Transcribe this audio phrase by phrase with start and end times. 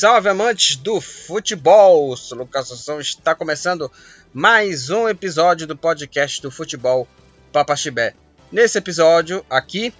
[0.00, 2.16] salve amantes do futebol!
[2.16, 3.92] Sou Lucas Assunção, está começando
[4.32, 7.06] mais um episódio do podcast do futebol
[7.52, 8.14] Papaxibé.
[8.50, 9.92] Nesse episódio aqui,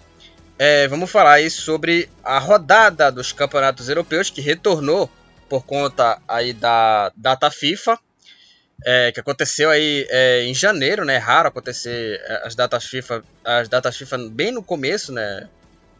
[0.58, 5.10] é, vamos falar aí sobre a rodada dos campeonatos europeus que retornou
[5.50, 7.98] por conta aí da data FIFA,
[8.82, 11.16] é, que aconteceu aí é, em janeiro, né?
[11.16, 15.46] É raro acontecer é, as datas FIFA, as datas FIFA bem no começo, né?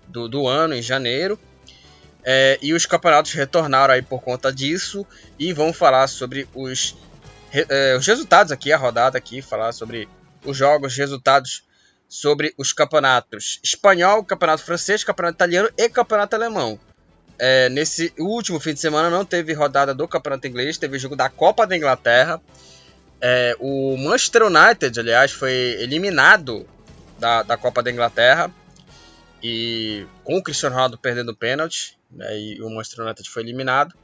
[0.09, 1.39] Do, do ano, em janeiro.
[2.25, 5.07] É, e os campeonatos retornaram aí por conta disso.
[5.39, 6.97] E vamos falar sobre os,
[7.53, 10.09] é, os resultados aqui, a rodada aqui, falar sobre
[10.45, 11.65] os jogos, resultados
[12.09, 16.79] sobre os campeonatos espanhol, campeonato francês, campeonato italiano e campeonato alemão.
[17.39, 21.31] É, nesse último fim de semana não teve rodada do campeonato inglês, teve jogo da
[21.31, 22.41] Copa da Inglaterra.
[23.21, 26.67] É, o Manchester United, aliás, foi eliminado
[27.19, 28.51] da, da Copa da Inglaterra
[29.43, 33.95] e com o Cristiano Ronaldo perdendo o pênalti né, e o Manchester United foi eliminado.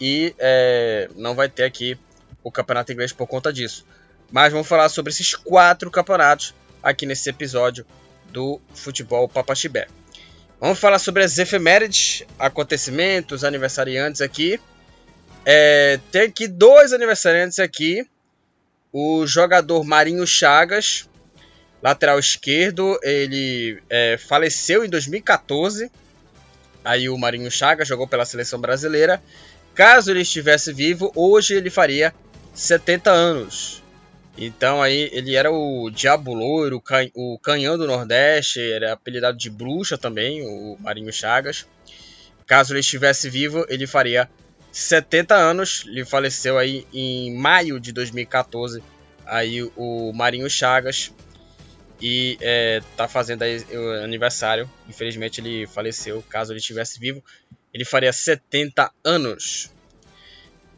[0.00, 1.98] E é, não vai ter aqui
[2.42, 3.86] o campeonato inglês por conta disso.
[4.30, 7.86] Mas vamos falar sobre esses quatro campeonatos aqui nesse episódio
[8.30, 9.86] do Futebol Papaxibé.
[10.60, 14.60] Vamos falar sobre as efemérides, acontecimentos, aniversariantes aqui.
[15.44, 18.06] É, tem aqui dois aniversariantes aqui.
[18.92, 21.08] O jogador Marinho Chagas,
[21.82, 25.90] lateral esquerdo, ele é, faleceu em 2014
[26.86, 29.20] Aí o Marinho Chagas jogou pela seleção brasileira.
[29.74, 32.14] Caso ele estivesse vivo, hoje ele faria
[32.54, 33.82] 70 anos.
[34.38, 36.80] Então aí ele era o Diabo Loiro,
[37.12, 41.66] o Canhão do Nordeste, era apelidado de Bruxa também, o Marinho Chagas.
[42.46, 44.30] Caso ele estivesse vivo, ele faria
[44.70, 45.84] 70 anos.
[45.88, 48.80] Ele faleceu aí em maio de 2014.
[49.26, 51.12] Aí o Marinho Chagas
[52.00, 53.42] e é, tá fazendo
[54.02, 54.70] aniversário.
[54.88, 56.22] Infelizmente ele faleceu.
[56.28, 57.22] Caso ele estivesse vivo,
[57.72, 59.70] ele faria 70 anos.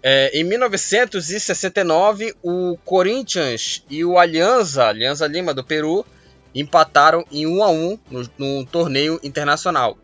[0.02, 6.06] É, em 1969, o Corinthians e o Alianza, Alianza Lima do Peru,
[6.54, 9.98] empataram em 1 a 1 no, no torneio internacional.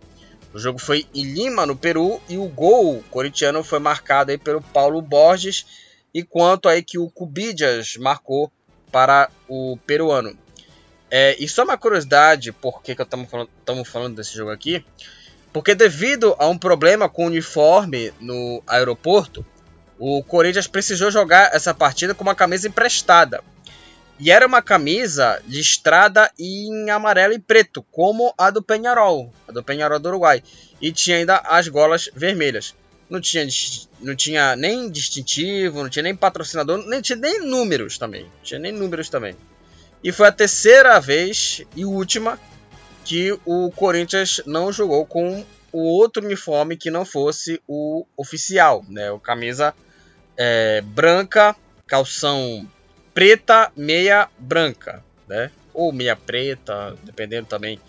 [0.53, 4.63] O jogo foi em Lima, no Peru, e o gol corintiano foi marcado aí pelo
[4.63, 5.67] Paulo Borges,
[6.15, 8.53] enquanto aí que o Cubidias marcou
[8.93, 10.39] para o peruano.
[11.17, 14.85] É, e só uma curiosidade, por que, estamos falando, falando desse jogo aqui?
[15.53, 19.47] Porque devido a um problema com o uniforme no aeroporto,
[19.97, 23.45] o Corinthians precisou jogar essa partida com uma camisa emprestada.
[24.19, 29.63] E era uma camisa listrada em amarelo e preto, como a do Penharol, a do
[29.63, 30.43] Penharol do Uruguai.
[30.81, 32.75] E tinha ainda as golas vermelhas.
[33.09, 33.47] Não tinha,
[34.01, 38.25] não tinha nem distintivo, não tinha nem patrocinador, nem tinha nem números também.
[38.25, 39.37] Não tinha nem números também.
[40.05, 42.39] E foi a terceira vez e última
[43.07, 45.43] que o Corinthians não jogou com
[45.73, 49.11] o outro uniforme que não fosse o oficial, né?
[49.11, 49.75] O camisa
[50.37, 51.57] é, branca,
[51.87, 52.69] calção
[53.15, 55.51] preta, meia branca, né?
[55.73, 57.81] Ou meia preta, dependendo também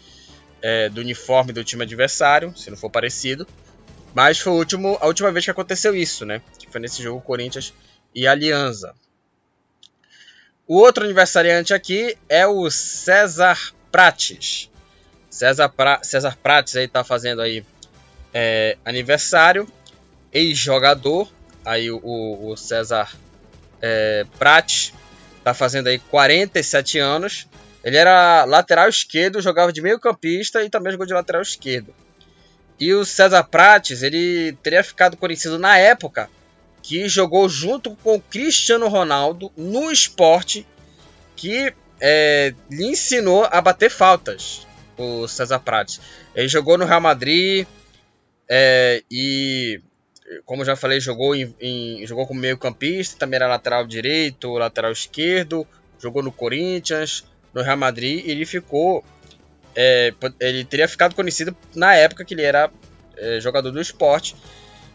[0.61, 3.45] é, do uniforme do time adversário, se não for parecido.
[4.13, 6.41] Mas foi a última vez que aconteceu isso, né?
[6.57, 7.73] Que foi nesse jogo Corinthians
[8.15, 8.95] e Alianza.
[10.67, 13.59] O outro aniversariante aqui é o César
[13.91, 14.69] Prates.
[15.29, 15.99] César, pra...
[16.03, 17.63] César Prates aí tá fazendo aí
[18.33, 19.67] é, aniversário,
[20.33, 21.31] ex-jogador.
[21.63, 23.11] Aí o, o César
[23.79, 24.91] é, Prates
[25.43, 27.47] tá fazendo aí 47 anos.
[27.83, 31.93] Ele era lateral esquerdo, jogava de meio campista e também jogou de lateral esquerdo.
[32.79, 36.27] E o César Prates, ele teria ficado conhecido na época
[36.87, 40.67] que jogou junto com Cristiano Ronaldo no esporte,
[41.35, 45.99] que é, lhe ensinou a bater faltas, o César Prates.
[46.35, 47.65] Ele jogou no Real Madrid
[48.47, 49.81] é, e,
[50.45, 54.91] como já falei, jogou, em, em, jogou como meio campista, também era lateral direito, lateral
[54.91, 55.67] esquerdo,
[55.99, 59.03] jogou no Corinthians, no Real Madrid, e ele ficou...
[59.75, 62.69] É, ele teria ficado conhecido na época que ele era
[63.17, 64.35] é, jogador do esporte,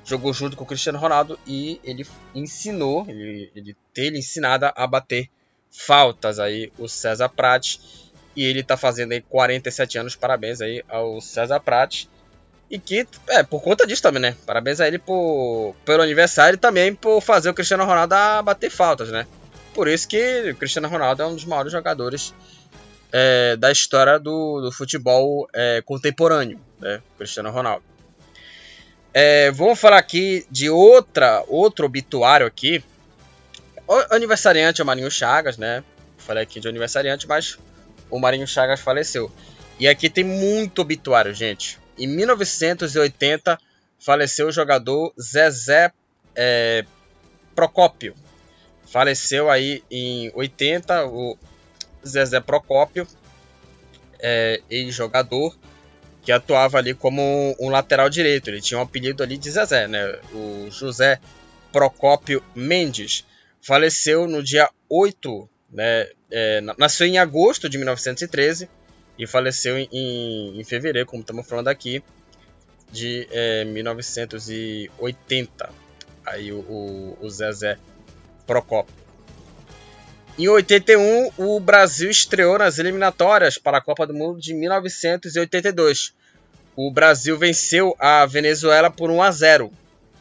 [0.04, 5.28] jogou junto com o Cristiano Ronaldo e ele ensinou, ele, ele teve ensinado a bater
[5.70, 11.20] faltas aí o César Prates e ele tá fazendo aí 47 anos, parabéns aí ao
[11.20, 12.08] César Prates
[12.70, 16.60] e que, é, por conta disso também, né, parabéns a ele por, pelo aniversário e
[16.60, 18.14] também por fazer o Cristiano Ronaldo
[18.44, 19.26] bater faltas, né,
[19.74, 22.34] por isso que o Cristiano Ronaldo é um dos maiores jogadores
[23.12, 27.84] é, da história do, do futebol é, contemporâneo, né, Cristiano Ronaldo.
[29.12, 32.82] É, vamos falar aqui de outra, outro obituário aqui.
[33.86, 35.82] O aniversariante é o Marinho Chagas, né?
[36.16, 37.58] Falei aqui de aniversariante, mas
[38.08, 39.30] o Marinho Chagas faleceu.
[39.80, 41.78] E aqui tem muito obituário, gente.
[41.98, 43.58] Em 1980
[43.98, 45.92] faleceu o jogador Zezé
[46.36, 46.84] é,
[47.54, 48.14] Procópio.
[48.86, 51.36] Faleceu aí em 80 o
[52.06, 53.06] Zezé Procópio,
[54.18, 55.56] é, ex-jogador,
[56.22, 58.48] que atuava ali como um lateral direito.
[58.48, 60.18] Ele tinha um apelido ali de Zezé, né?
[60.32, 61.18] O José
[61.72, 63.24] Procópio Mendes.
[63.62, 66.08] Faleceu no dia 8, né?
[66.30, 68.70] É, nasceu em agosto de 1913
[69.18, 72.02] e faleceu em, em fevereiro, como estamos falando aqui,
[72.90, 75.70] de é, 1980.
[76.24, 77.76] Aí o, o, o Zezé
[78.46, 78.94] Procópio.
[80.40, 86.14] Em 81, o Brasil estreou nas eliminatórias para a Copa do Mundo de 1982.
[86.74, 89.70] O Brasil venceu a Venezuela por 1 a 0.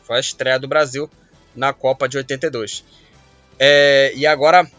[0.03, 1.09] Foi a estreia do Brasil
[1.55, 2.83] na Copa de 82.
[3.57, 4.69] É, e agora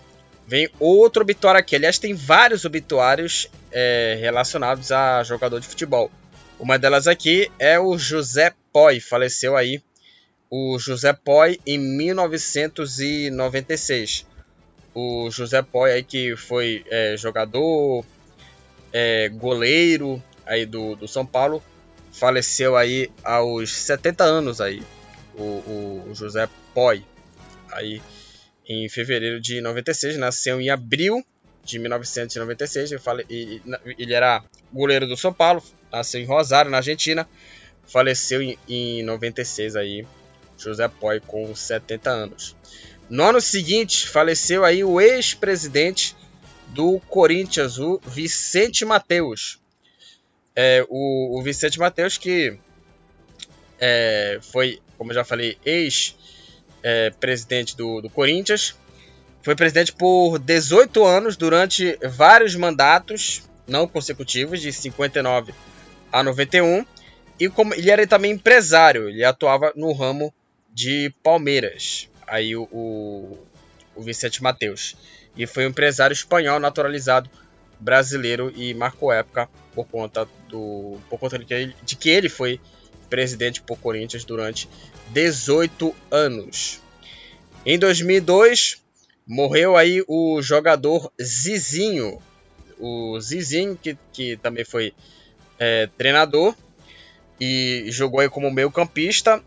[0.46, 1.74] vem outro obituário aqui.
[1.74, 6.10] Aliás, tem vários obituários é, relacionados a jogador de futebol.
[6.58, 9.82] Uma delas aqui é o José Poi, faleceu aí
[10.50, 14.28] o José Poi em 1996
[14.94, 18.04] o José Poi aí que foi é, jogador,
[18.92, 21.62] é, goleiro aí do, do São Paulo,
[22.12, 24.82] faleceu aí aos 70 anos aí,
[25.34, 27.04] o, o José Poi,
[27.70, 28.02] aí
[28.68, 31.24] em fevereiro de 96, nasceu em abril
[31.64, 34.42] de 1996, ele, fale, ele era
[34.72, 37.28] goleiro do São Paulo, nasceu em Rosário, na Argentina,
[37.84, 40.06] faleceu em, em 96 aí,
[40.56, 42.56] José Poi com 70 anos.
[43.10, 46.14] No ano seguinte, faleceu aí o ex-presidente
[46.68, 49.58] do Corinthians, o Vicente Mateus.
[50.54, 52.56] É, o, o, Vicente Mateus que
[53.80, 58.76] é, foi, como eu já falei, ex-presidente é, do, do Corinthians.
[59.42, 65.52] Foi presidente por 18 anos durante vários mandatos não consecutivos, de 59
[66.12, 66.86] a 91.
[67.40, 70.32] E como ele era também empresário, ele atuava no ramo
[70.72, 73.38] de Palmeiras aí o, o,
[73.94, 74.96] o Vicente Mateus.
[75.36, 77.28] E foi um empresário espanhol naturalizado
[77.78, 82.28] brasileiro e marcou época por conta do por conta de que ele, de que ele
[82.28, 82.60] foi
[83.08, 84.68] presidente por Corinthians durante
[85.08, 86.80] 18 anos.
[87.64, 88.82] Em 2002
[89.26, 92.20] morreu aí o jogador Zizinho,
[92.78, 94.92] o Zizinho que, que também foi
[95.58, 96.54] é, treinador
[97.40, 99.42] e jogou aí como meio campista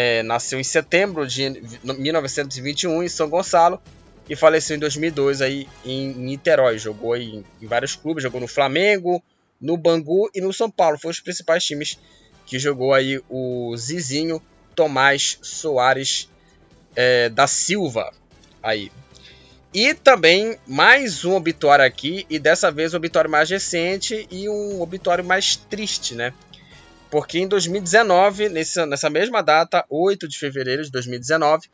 [0.00, 3.82] é, nasceu em setembro de 1921 em São Gonçalo
[4.30, 6.78] e faleceu em 2002 aí em Niterói.
[6.78, 9.20] Jogou em, em vários clubes, jogou no Flamengo,
[9.60, 11.00] no Bangu e no São Paulo.
[11.00, 11.98] Foram os principais times
[12.46, 14.40] que jogou aí o Zizinho
[14.72, 16.30] Tomás Soares
[16.94, 18.12] é, da Silva
[18.62, 18.92] aí.
[19.74, 24.80] E também mais um obituário aqui, e dessa vez um obituário mais recente e um
[24.80, 26.32] obituário mais triste, né?
[27.10, 31.68] Porque em 2019, nessa, nessa mesma data, 8 de fevereiro de 2019,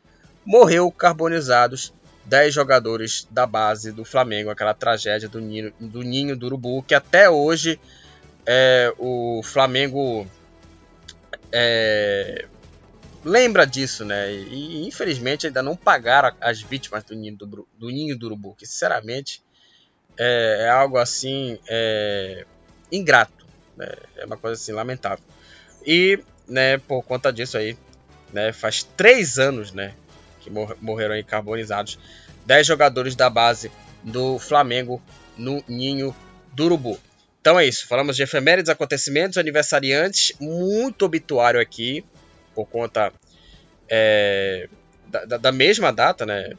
[0.45, 1.93] morreu carbonizados
[2.25, 6.95] 10 jogadores da base do Flamengo, aquela tragédia do ninho do, ninho do Urubu, que
[6.95, 7.79] até hoje
[8.45, 10.25] é, o Flamengo
[11.51, 12.45] é,
[13.23, 14.31] lembra disso, né?
[14.33, 18.65] E infelizmente ainda não pagaram as vítimas do ninho do, do, ninho do Urubu, que
[18.65, 19.43] sinceramente
[20.17, 22.45] é, é algo assim é,
[22.91, 23.44] ingrato.
[23.77, 23.87] Né?
[24.17, 25.23] É uma coisa assim lamentável.
[25.85, 27.77] E, né, por conta disso aí,
[28.33, 29.93] né, faz três anos, né,
[30.41, 31.99] que mor morreram carbonizados
[32.45, 33.71] 10 jogadores da base
[34.03, 35.01] do Flamengo
[35.37, 36.15] no Ninho
[36.53, 36.99] do Urubu.
[37.41, 42.03] Então é isso, falamos de efemérides, acontecimentos, aniversariantes, muito obituário aqui,
[42.55, 43.11] por conta
[43.87, 44.67] é,
[45.07, 46.53] da, da, mesma data, né?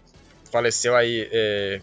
[0.50, 1.80] Faleceu aí é,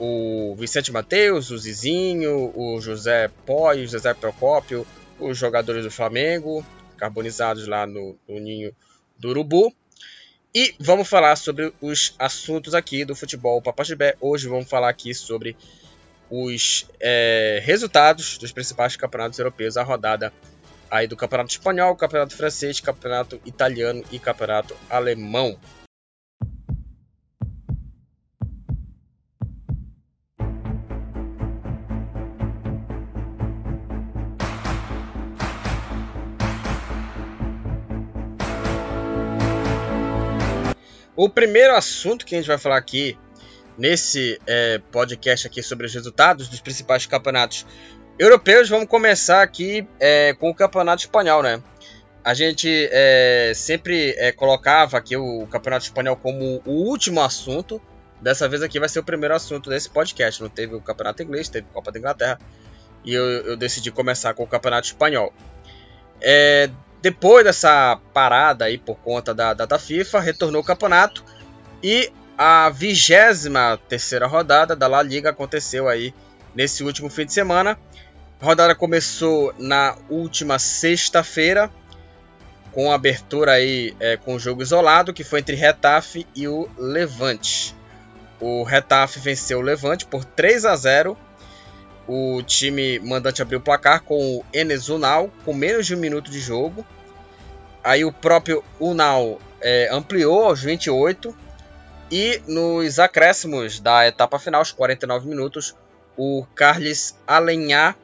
[0.00, 4.86] o Vicente Mateus, o Zizinho, o José Poi, o José Procópio,
[5.18, 6.64] os jogadores do Flamengo,
[6.96, 8.74] carbonizados lá no, no ninho
[9.18, 9.72] do Urubu.
[10.54, 14.16] E vamos falar sobre os assuntos aqui do futebol Papachibé.
[14.20, 15.54] Hoje vamos falar aqui sobre
[16.30, 20.32] os é, resultados dos principais campeonatos europeus, a rodada
[20.90, 25.58] aí do Campeonato Espanhol, Campeonato Francês, Campeonato Italiano e Campeonato Alemão.
[41.22, 43.14] O primeiro assunto que a gente vai falar aqui
[43.76, 47.66] nesse é, podcast aqui sobre os resultados dos principais campeonatos
[48.18, 51.62] europeus, vamos começar aqui é, com o campeonato espanhol, né?
[52.24, 57.82] A gente é, sempre é, colocava aqui o campeonato espanhol como o último assunto.
[58.18, 60.40] Dessa vez aqui vai ser o primeiro assunto desse podcast.
[60.40, 62.38] Não teve o campeonato inglês, teve a Copa da Inglaterra.
[63.04, 65.34] E eu, eu decidi começar com o campeonato espanhol.
[66.18, 66.70] É,
[67.02, 71.24] depois dessa parada aí por conta da data FIFA, retornou o campeonato
[71.82, 73.48] e a 23
[73.88, 76.14] terceira rodada da La Liga aconteceu aí
[76.54, 77.78] nesse último fim de semana.
[78.40, 81.70] A rodada começou na última sexta-feira
[82.72, 87.74] com abertura aí é, com o jogo isolado que foi entre Retafe e o Levante.
[88.40, 91.16] O Retafe venceu o Levante por 3 a 0.
[92.12, 96.28] O time mandante abriu o placar com o Enes Unal com menos de um minuto
[96.28, 96.84] de jogo.
[97.84, 101.32] Aí o próprio Unal é, ampliou aos 28
[102.10, 105.76] e nos acréscimos da etapa final, aos 49 minutos,
[106.16, 107.96] o Carles Alenhar,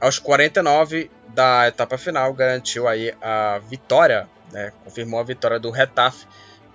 [0.00, 4.72] aos 49 da etapa final, garantiu aí a vitória, né?
[4.82, 6.26] confirmou a vitória do Retafe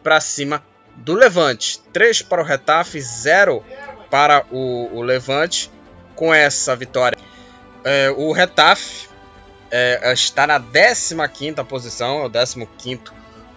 [0.03, 0.63] para cima
[0.97, 1.81] do Levante.
[1.91, 3.65] 3 para o Retafe, 0
[4.11, 5.72] para o, o Levante.
[6.15, 7.17] Com essa vitória,
[7.83, 9.09] é, o Retafe
[9.71, 13.01] é, está na 15 posição, é o 15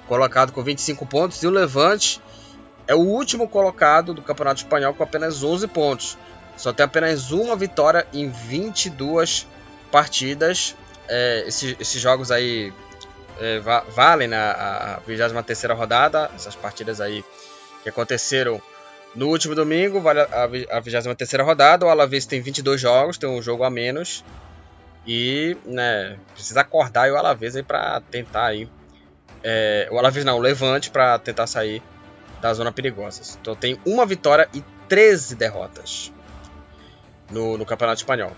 [0.08, 2.20] colocado com 25 pontos, e o Levante
[2.86, 6.16] é o último colocado do Campeonato Espanhol com apenas 11 pontos.
[6.56, 9.46] Só tem apenas uma vitória em 22
[9.90, 10.74] partidas.
[11.08, 12.72] É, esses, esses, jogos aí
[13.38, 17.24] é, va valem na 23 rodada, essas partidas aí
[17.82, 18.60] que aconteceram
[19.16, 21.86] no último domingo, vale a, a 23 rodada.
[21.86, 24.22] O Alavés tem 22 jogos, tem um jogo a menos.
[25.06, 28.68] E né, precisa acordar o Alavés aí para tentar aí.
[29.42, 31.82] É, o Alavés não, o Levante para tentar sair
[32.40, 33.22] da zona perigosa.
[33.40, 36.12] Então tem uma vitória e 13 derrotas
[37.30, 38.32] no, no Campeonato Espanhol.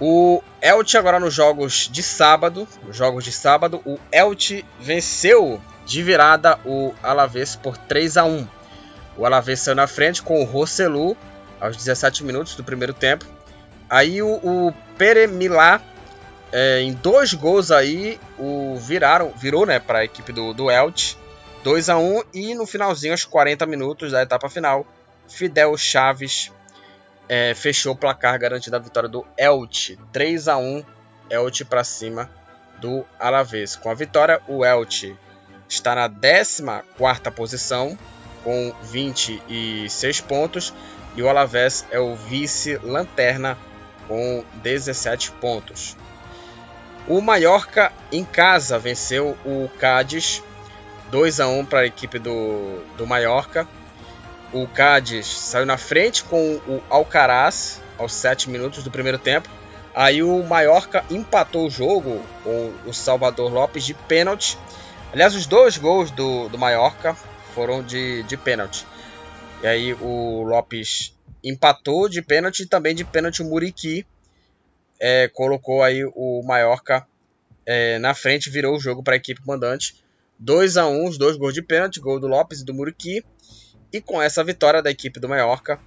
[0.00, 6.58] O Elche agora nos jogos de sábado, jogos de sábado, o Elche venceu de virada
[6.64, 8.48] o Alavés por 3 a 1.
[9.16, 11.16] O Alavés saiu na frente com o Rosselu
[11.60, 13.24] aos 17 minutos do primeiro tempo.
[13.88, 15.80] Aí o, o Peremilá,
[16.52, 21.16] é, em dois gols aí, o viraram, virou né, para a equipe do, do Elche.
[21.62, 24.86] 2 a 1 e no finalzinho, aos 40 minutos da etapa final,
[25.26, 26.52] Fidel Chaves
[27.26, 29.98] é, fechou o placar garantindo a vitória do Elche.
[30.12, 30.84] 3 a 1
[31.30, 32.30] Elche para cima
[32.78, 33.76] do Alavés.
[33.76, 35.16] Com a vitória, o Elche
[35.68, 36.62] está na 14
[37.34, 37.98] posição
[38.44, 40.72] com 26 pontos
[41.16, 43.58] e o Alavés é o vice-lanterna
[44.06, 45.96] com 17 pontos.
[47.08, 50.42] O Mallorca em casa venceu o Cádiz
[51.10, 53.66] 2 a 1 para a equipe do, do Mallorca.
[54.52, 59.48] O Cádiz saiu na frente com o Alcaraz aos 7 minutos do primeiro tempo.
[59.94, 64.58] Aí o Mallorca empatou o jogo com o Salvador Lopes de pênalti.
[65.12, 67.16] Aliás, os dois gols do, do Mallorca
[67.54, 68.86] foram de, de pênalti.
[69.62, 74.06] E aí o Lopes empatou de pênalti e também de pênalti o Muriqui
[75.00, 77.06] é, colocou aí o Mallorca
[77.66, 80.02] é, na frente, virou o jogo para a equipe mandante.
[80.38, 83.24] 2 a 1 os dois gols de pênalti, gol do Lopes e do Muriqui.
[83.92, 85.78] E com essa vitória da equipe do Mallorca,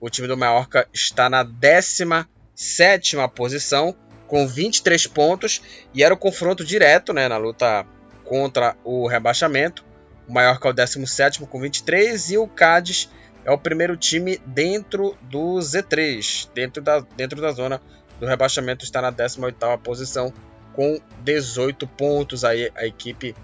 [0.00, 3.96] o time do Mallorca está na 17 posição
[4.26, 5.62] com 23 pontos
[5.94, 7.86] e era o confronto direto né, na luta
[8.24, 9.85] contra o rebaixamento.
[10.28, 13.08] O Mallorca é o 17 com 23 e o Cádiz
[13.44, 17.80] é o primeiro time dentro do Z3, dentro da, dentro da zona
[18.18, 20.32] do rebaixamento, está na 18 posição
[20.72, 23.36] com 18 pontos aí a equipe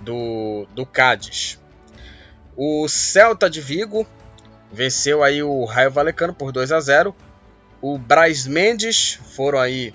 [0.00, 1.60] do, do Cádiz.
[2.56, 4.06] O Celta de Vigo
[4.72, 7.14] venceu aí o Raio Valecano por 2 a 0.
[7.80, 9.94] O Braz Mendes foram aí,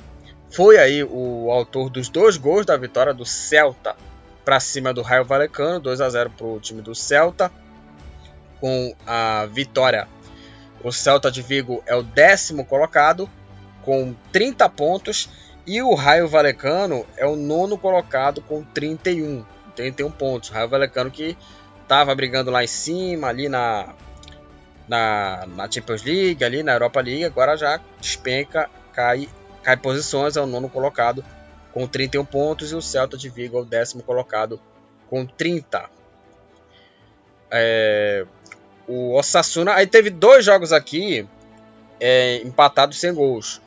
[0.50, 3.96] foi aí o autor dos dois gols da vitória do Celta
[4.46, 7.52] para cima do Raio Valecano, 2 a 0 para o time do Celta.
[8.62, 10.08] Com a vitória,
[10.84, 13.30] o Celta de Vigo é o décimo colocado
[13.82, 15.30] com 30 pontos
[15.68, 19.44] e o Raio Valecano é o nono colocado com 31.
[19.76, 20.50] 31 pontos.
[20.50, 21.36] Raio Valecano que
[21.82, 23.94] estava brigando lá em cima, ali na,
[24.88, 29.28] na, na, Champions League, ali na Europa League, agora já despenca, cai,
[29.64, 31.24] cai posições, é o nono colocado
[31.76, 34.60] com 31 pontos e o Celta de Vigo é o décimo colocado
[35.10, 35.88] com 30.
[37.52, 38.26] É,
[38.88, 41.28] o Osasuna, aí teve dois jogos aqui
[42.00, 43.62] é, empatados sem gols,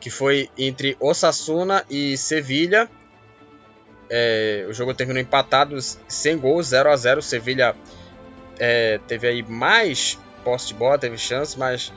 [0.00, 2.90] que foi entre Osasuna e Sevilha
[4.10, 5.76] é, o jogo terminou empatado
[6.08, 7.76] sem gols, 0 a 0 Sevilha
[8.58, 11.92] é, teve aí mais posse de bola, teve chance, mas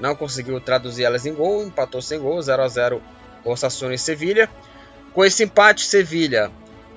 [0.00, 1.62] não conseguiu traduzir elas em gol.
[1.62, 3.02] Empatou sem gol, 0 a 0
[3.44, 4.48] Osasuna e Sevilha.
[5.18, 6.48] Com esse empate, Sevilha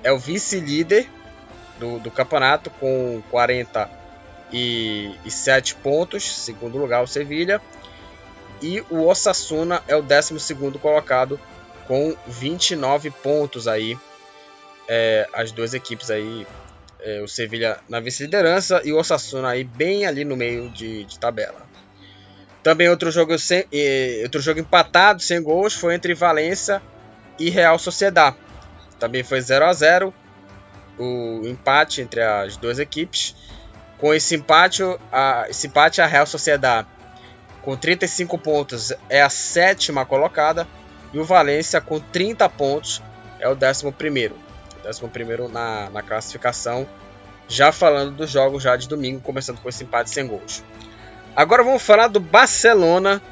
[0.04, 1.10] é o vice-líder
[1.80, 6.32] do, do, campeonato com 47 pontos.
[6.32, 7.60] Segundo lugar, o Sevilha.
[8.62, 11.40] E o Osasuna é o 12 colocado
[11.88, 13.98] com 29 pontos aí
[14.86, 16.46] é, as duas equipes aí,
[17.00, 21.18] é, o Sevilha na vice-liderança e o Osasuna aí bem ali no meio de, de
[21.18, 21.66] tabela.
[22.62, 23.64] Também outro jogo, sem,
[24.22, 26.80] outro jogo empatado, sem gols, foi entre Valência
[27.38, 28.34] e Real Sociedad.
[28.98, 30.14] Também foi 0 a 0
[30.98, 33.34] o empate entre as duas equipes.
[33.98, 36.86] Com esse empate, a, esse empate, a Real Sociedad,
[37.62, 40.66] com 35 pontos, é a sétima colocada.
[41.12, 43.02] E o Valência, com 30 pontos,
[43.38, 44.36] é o décimo primeiro.
[44.82, 46.86] Décimo primeiro na, na classificação.
[47.46, 50.64] Já falando dos jogos já de domingo, começando com esse empate sem gols.
[51.36, 53.22] Agora vamos falar do Barcelona.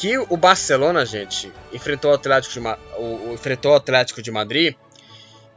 [0.00, 2.60] Que o Barcelona, gente, enfrentou o Atlético de,
[2.96, 4.76] o, o enfrentou o Atlético de Madrid.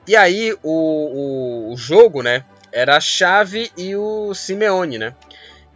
[0.08, 2.44] E aí o, o, o jogo, né?
[2.72, 5.14] Era a Chave e o Simeone, né?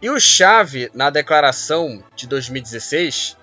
[0.02, 3.36] E o Chave, na declaração de 2016,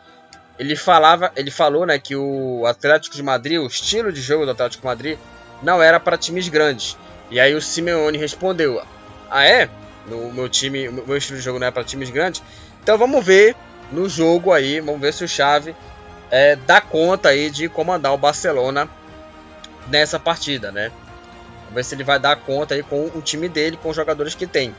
[0.59, 4.51] ele falava, ele falou, né, que o Atlético de Madrid, o estilo de jogo do
[4.51, 5.17] Atlético de Madrid,
[5.61, 6.97] não era para times grandes.
[7.31, 8.83] E aí o Simeone respondeu:
[9.31, 9.69] "Ah é?
[10.05, 12.43] No meu time, meu estilo de jogo não é para times grandes.
[12.81, 13.55] Então vamos ver
[13.91, 15.75] no jogo aí, vamos ver se o Xavi
[16.31, 18.89] é, dá conta aí de comandar o Barcelona
[19.87, 20.91] nessa partida, né?
[21.63, 24.35] Vamos ver se ele vai dar conta aí com o time dele, com os jogadores
[24.35, 24.75] que tem.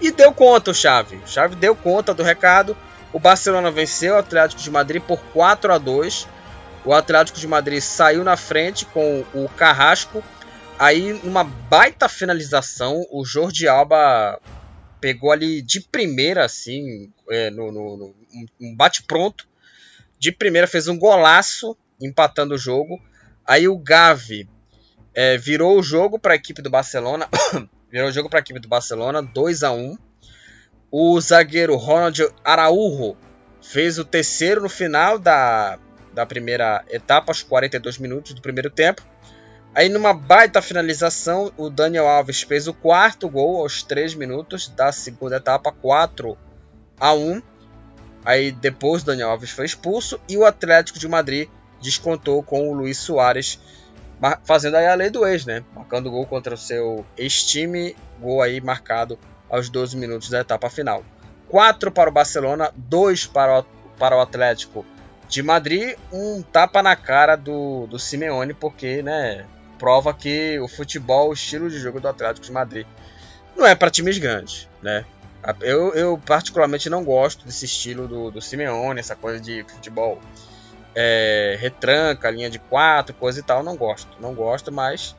[0.00, 1.16] E deu conta o Xavi.
[1.16, 2.76] O Xavi deu conta do recado.
[3.12, 6.28] O Barcelona venceu o Atlético de Madrid por 4 a 2.
[6.84, 10.22] O Atlético de Madrid saiu na frente com o Carrasco.
[10.78, 14.38] Aí, numa baita finalização, o Jordi Alba
[15.00, 18.14] pegou ali de primeira, assim, é, no, no, no,
[18.60, 19.48] um bate pronto.
[20.18, 23.00] De primeira fez um golaço, empatando o jogo.
[23.46, 24.48] Aí o Gavi
[25.14, 27.28] é, virou o jogo para a equipe do Barcelona.
[27.90, 29.96] virou o jogo para a equipe do Barcelona, 2 a 1
[30.90, 33.16] O zagueiro Ronald Araújo
[33.62, 35.78] fez o terceiro no final da,
[36.12, 39.02] da primeira etapa, aos 42 minutos do primeiro tempo.
[39.74, 44.90] Aí numa baita finalização, o Daniel Alves fez o quarto gol aos 3 minutos da
[44.90, 46.36] segunda etapa, 4
[46.98, 47.42] a 1.
[48.28, 51.48] Aí depois o Daniel Alves foi expulso e o Atlético de Madrid
[51.80, 53.58] descontou com o Luiz Soares,
[54.44, 55.64] fazendo aí a lei do ex, né?
[55.74, 61.02] Marcando gol contra o seu ex-time, gol aí marcado aos 12 minutos da etapa final.
[61.48, 63.64] 4 para o Barcelona, 2 para o,
[63.98, 64.84] para o Atlético
[65.26, 69.46] de Madrid, um tapa na cara do, do Simeone, porque, né,
[69.78, 72.86] prova que o futebol, o estilo de jogo do Atlético de Madrid,
[73.56, 75.06] não é para times grandes, né?
[75.60, 80.20] Eu, eu, particularmente não gosto desse estilo do, do Simeone, essa coisa de futebol
[80.94, 83.62] é, retranca, linha de quatro, coisa e tal.
[83.62, 85.16] Não gosto, não gosto, mas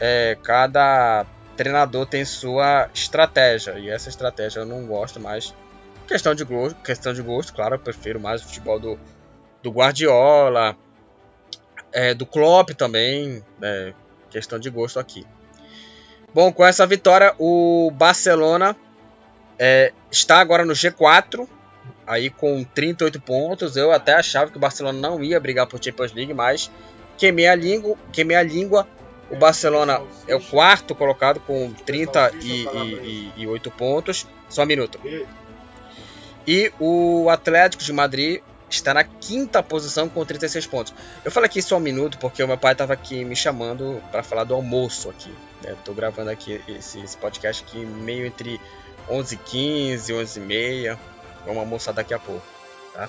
[0.00, 5.54] é, cada treinador tem sua estratégia e essa estratégia eu não gosto mais.
[6.06, 8.98] Questão de gosto, questão de gosto, claro, eu prefiro mais o futebol do,
[9.62, 10.76] do Guardiola,
[11.92, 13.92] é, do Klopp também, é,
[14.30, 15.26] questão de gosto aqui.
[16.32, 18.76] Bom, com essa vitória, o Barcelona
[19.58, 21.48] é, está agora no G4,
[22.06, 23.76] aí com 38 pontos.
[23.76, 26.70] Eu até achava que o Barcelona não ia brigar por Champions League, mas
[27.16, 28.86] queimei a língua, queimei a língua.
[29.30, 34.26] O Barcelona é o quarto colocado com 38 pontos.
[34.48, 35.00] Só um minuto.
[36.46, 40.94] E o Atlético de Madrid está na quinta posição com 36 pontos.
[41.24, 44.22] Eu falei aqui só um minuto porque o meu pai estava aqui me chamando para
[44.22, 45.32] falar do almoço aqui.
[45.64, 46.00] Estou né?
[46.00, 48.60] gravando aqui esse, esse, podcast aqui meio entre
[49.08, 50.98] 11h15 e 11h30.
[51.44, 52.44] Vamos almoçar daqui a pouco,
[52.92, 53.08] tá?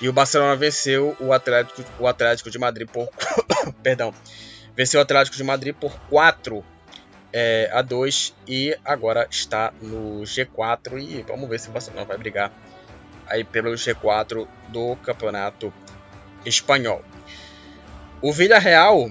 [0.00, 3.08] E o Barcelona venceu o Atlético, o Atlético de Madrid por...
[3.82, 4.12] Perdão.
[4.76, 6.64] Venceu o Atlético de Madrid por 4
[7.32, 12.16] é, a 2 e agora está no G4 e vamos ver se o Barcelona vai
[12.18, 12.52] brigar
[13.26, 15.72] aí pelo G4 do Campeonato
[16.44, 17.02] Espanhol.
[18.22, 19.10] O Villarreal,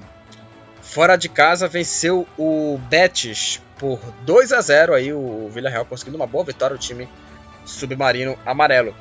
[0.81, 6.27] fora de casa, venceu o Betis por 2 a 0 aí o Villarreal conseguindo uma
[6.27, 7.09] boa vitória o time
[7.65, 8.95] submarino amarelo.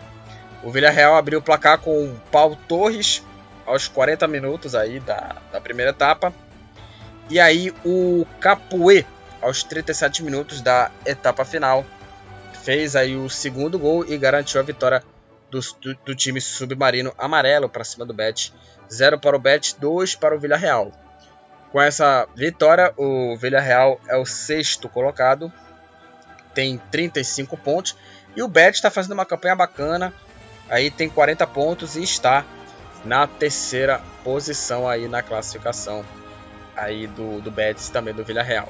[0.62, 3.22] O Villarreal abriu o placar com o Paulo Torres
[3.66, 6.32] aos 40 minutos aí da, da primeira etapa.
[7.30, 9.04] E aí o Capuê
[9.40, 11.84] aos 37 minutos da etapa final
[12.62, 15.02] fez aí o segundo gol e garantiu a vitória
[15.50, 18.52] do, do, do time submarino amarelo para cima do Bet.
[18.92, 20.92] 0 para o Bet, 2 para o Villarreal.
[21.74, 25.52] Com essa vitória, o Villarreal é o sexto colocado,
[26.54, 27.96] tem 35 pontos.
[28.36, 30.14] E o Bet está fazendo uma campanha bacana,
[30.70, 32.44] aí tem 40 pontos e está
[33.04, 36.04] na terceira posição aí na classificação
[36.76, 38.68] aí do, do Betis também do Villarreal.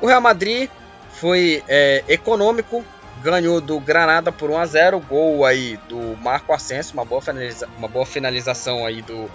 [0.00, 0.70] O Real Madrid
[1.10, 2.84] foi é, econômico,
[3.24, 7.68] ganhou do Granada por 1 a 0 gol aí do Marco Asensio, uma boa, finaliza
[7.76, 9.28] uma boa finalização aí do,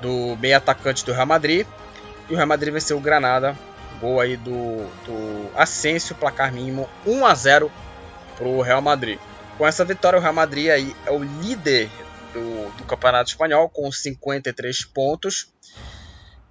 [0.00, 1.66] do meio atacante do Real Madrid.
[2.28, 3.56] E o Real Madrid venceu o Granada.
[4.00, 7.72] Gol aí do, do Asensio, placar mínimo 1 a 0
[8.36, 9.18] para o Real Madrid.
[9.56, 11.88] Com essa vitória, o Real Madrid aí é o líder
[12.32, 15.52] do, do Campeonato Espanhol com 53 pontos.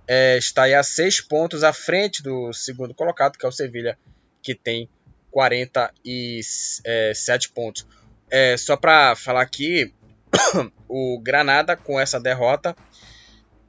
[0.08, 3.97] É, está aí a 6 pontos à frente do segundo colocado, que é o Sevilha,
[4.41, 4.89] que tem
[5.32, 7.86] 47 pontos.
[8.29, 9.93] É, só para falar aqui,
[10.88, 12.75] o Granada com essa derrota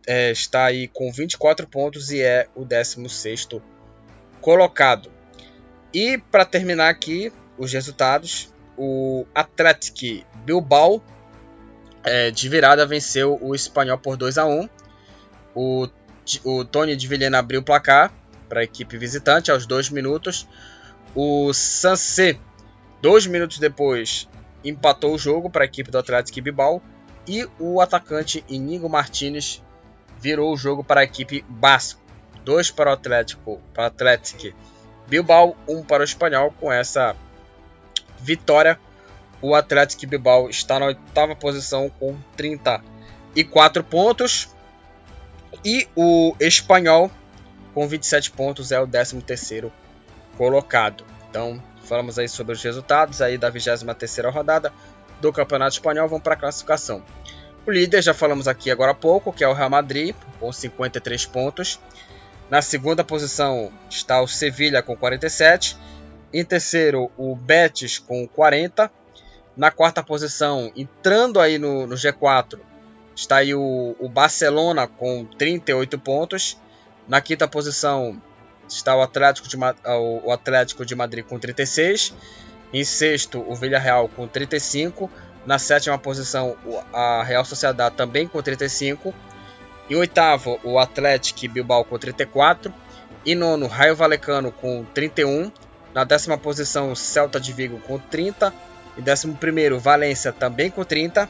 [0.06, 3.48] é, está aí com 24 pontos e é o 16
[4.40, 5.10] colocado.
[5.92, 11.02] E para terminar aqui os resultados, o Atlético Bilbao
[12.02, 14.68] é, de virada venceu o Espanhol por 2 a 1.
[15.54, 15.88] O,
[16.44, 18.12] o Tony de Vilhena abriu o placar
[18.48, 20.46] para a equipe visitante aos 2 minutos.
[21.14, 22.38] O Sansé,
[23.00, 24.28] dois minutos depois,
[24.64, 26.82] empatou o jogo para a equipe do Atlético Bilbao.
[27.26, 29.63] E o atacante Inigo Martinez
[30.24, 32.00] virou o jogo para a equipe Basco.
[32.46, 34.56] Dois para o Atlético, para o Atlético
[35.06, 36.50] Bilbao, um para o Espanhol.
[36.58, 37.14] Com essa
[38.18, 38.80] vitória,
[39.42, 44.48] o Atlético Bilbao está na oitava posição com 34 pontos.
[45.62, 47.10] E o Espanhol,
[47.74, 49.70] com 27 pontos, é o 13 terceiro
[50.38, 51.04] colocado.
[51.28, 54.72] Então, falamos aí sobre os resultados aí da 23ª rodada
[55.20, 56.08] do Campeonato Espanhol.
[56.08, 57.02] Vamos para a classificação.
[57.66, 61.24] O líder, já falamos aqui agora há pouco, que é o Real Madrid, com 53
[61.24, 61.80] pontos.
[62.50, 65.74] Na segunda posição está o Sevilha com 47.
[66.30, 68.90] Em terceiro, o Betis com 40.
[69.56, 72.58] Na quarta posição, entrando aí no, no G4,
[73.16, 76.58] está aí o, o, Barcelona com 38 pontos.
[77.08, 78.20] Na quinta posição
[78.68, 82.12] está o Atlético de, o Atlético de Madrid com 36.
[82.74, 85.10] Em sexto, o Villarreal com 35.
[85.46, 86.56] Na sétima posição,
[86.92, 89.14] a Real Sociedade também com 35.
[89.90, 92.72] Em oitavo, o Atlético Bilbao com 34.
[93.26, 95.52] Em nono, Raio Valecano com 31.
[95.92, 98.52] Na décima posição, o Celta de Vigo com 30.
[98.96, 101.28] Em décimo primeiro, Valência também com 30.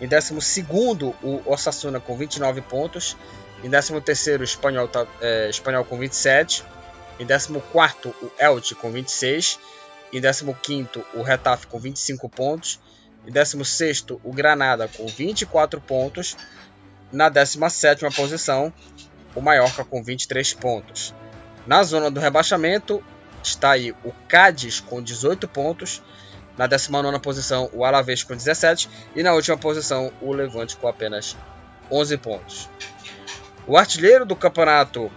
[0.00, 3.16] Em décimo segundo, o Osasuna com 29 pontos.
[3.64, 4.88] Em décimo terceiro, o Espanhol,
[5.20, 6.64] é, Espanhol com 27.
[7.18, 9.58] Em décimo quarto, o Elche com 26.
[10.12, 12.78] Em décimo quinto, o Retafe com 25 pontos.
[13.26, 16.36] Em 16 o Granada com 24 pontos.
[17.12, 18.72] Na 17 posição,
[19.34, 21.14] o Mallorca com 23 pontos.
[21.66, 23.02] Na zona do rebaixamento
[23.42, 26.02] está aí o Cádiz com 18 pontos.
[26.56, 28.88] Na 19 posição, o Alavés com 17.
[29.14, 31.36] E na última posição, o Levante com apenas
[31.90, 32.68] 11 pontos.
[33.66, 35.10] O artilheiro do campeonato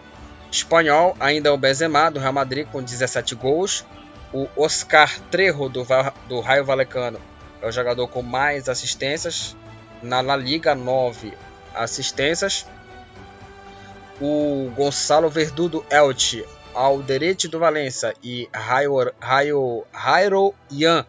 [0.51, 3.85] espanhol ainda é o Benzema, do Real Madrid, com 17 gols.
[4.33, 5.85] O Oscar Trejo, do,
[6.27, 7.19] do Raio Valecano,
[7.61, 9.55] é o jogador com mais assistências.
[10.01, 11.33] Na La Liga, 9
[11.73, 12.65] assistências.
[14.21, 19.85] O Gonçalo Verdudo Elche, Alderete do Valência e Jairo
[20.69, 21.05] Ian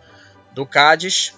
[0.53, 1.35] do Cádiz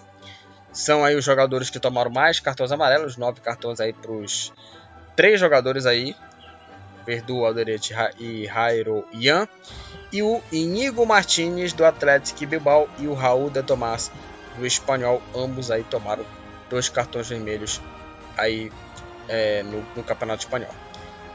[0.72, 4.52] são aí os jogadores que tomaram mais cartões amarelos, nove cartões aí para os
[5.14, 6.16] três jogadores aí,
[7.04, 9.46] Verdu, Alderete e Jairo Ian,
[10.10, 14.10] e o Inigo Martinez do Atlético Bilbao e o Raul de Tomás
[14.56, 16.24] do espanhol, ambos aí tomaram
[16.68, 17.80] dois cartões vermelhos
[18.36, 18.72] aí
[19.28, 20.70] é, no, no, Campeonato Espanhol.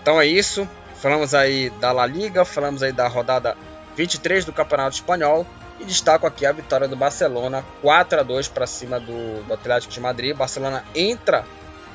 [0.02, 3.56] Então é isso, falamos aí da La Liga, falamos aí da rodada
[3.96, 5.46] 23 do Campeonato Espanhol
[5.80, 9.94] e destaco aqui a vitória do Barcelona 4 a 2 para cima do, do Atlético
[9.94, 10.36] de Madrid.
[10.36, 11.46] Barcelona entra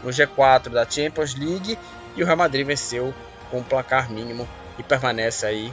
[0.02, 1.78] no G4 da Champions League
[2.16, 3.14] e o Real Madrid venceu
[3.50, 5.72] com um placar mínimo e permanece aí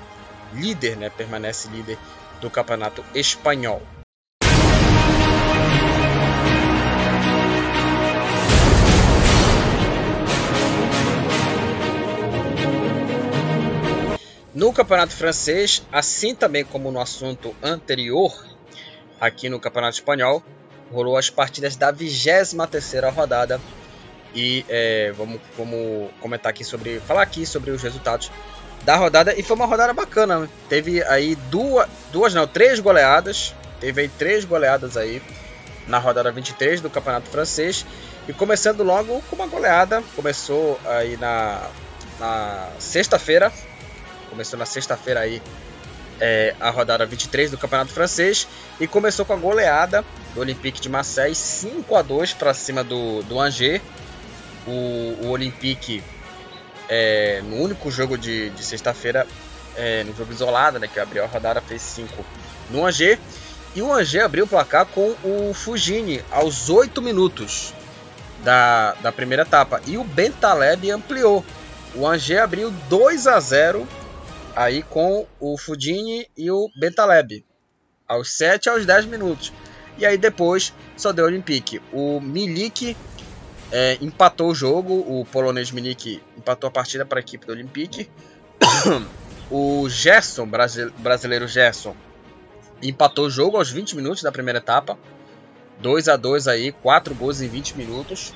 [0.54, 1.10] líder, né?
[1.10, 1.98] Permanece líder
[2.42, 3.82] do Campeonato Espanhol.
[14.60, 18.46] No campeonato francês, assim também como no assunto anterior,
[19.18, 20.44] aqui no campeonato espanhol,
[20.92, 22.56] rolou as partidas da 23
[23.16, 23.58] rodada.
[24.36, 28.30] E é, vamos, vamos comentar aqui sobre, falar aqui sobre os resultados
[28.84, 29.34] da rodada.
[29.34, 30.50] E foi uma rodada bacana.
[30.68, 35.22] Teve aí duas, duas não, três goleadas, teve aí três goleadas aí
[35.88, 37.86] na rodada 23 do campeonato francês.
[38.28, 41.66] E começando logo com uma goleada, começou aí na,
[42.20, 43.54] na sexta-feira
[44.40, 45.42] Começou na sexta-feira aí
[46.18, 48.48] é, a rodada 23 do Campeonato Francês
[48.80, 50.02] e começou com a goleada
[50.34, 53.82] do Olympique de Marseille 5 a 2 para cima do, do Angers.
[54.66, 56.02] O, o Olympique,
[56.88, 59.28] é, no único jogo de, de sexta-feira,
[59.76, 62.26] é, no jogo isolado, né, que abriu a rodada, fez 5
[62.70, 63.20] no Angers.
[63.76, 67.74] E o Angers abriu o placar com o Fugini aos 8 minutos
[68.42, 69.82] da, da primeira etapa.
[69.86, 71.44] E o Bentaleb ampliou
[71.96, 73.88] o Angers abriu 2 a 0
[74.56, 77.46] aí com o Fudini e o Bentaleb,
[78.08, 79.54] aos 7 aos 10 minutos.
[79.98, 81.82] E aí depois só deu o Olympique.
[81.92, 82.96] O Milik
[83.72, 88.10] é, empatou o jogo, o polonês Milik empatou a partida para a equipe do Olympique.
[89.52, 90.48] o Gerson,
[90.98, 91.96] brasileiro Gerson,
[92.82, 94.98] empatou o jogo aos 20 minutos da primeira etapa.
[95.82, 98.34] 2 a 2 aí, 4 gols em 20 minutos.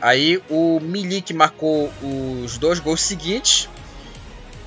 [0.00, 3.68] Aí o Milik marcou os dois gols seguintes.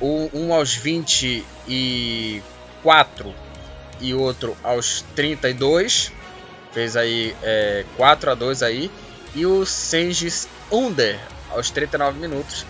[0.02, 3.34] Um aos 24
[4.02, 6.12] e outro aos 32.
[6.72, 8.92] Fez aí é, 4 a 2 aí.
[9.34, 12.66] E o Sengis Under aos 39 minutos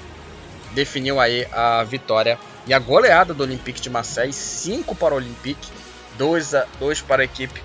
[0.73, 5.69] definiu aí a vitória e a goleada do Olympique de Marseille, 5 para o Olympique,
[6.17, 7.61] 2 a 2 para a equipe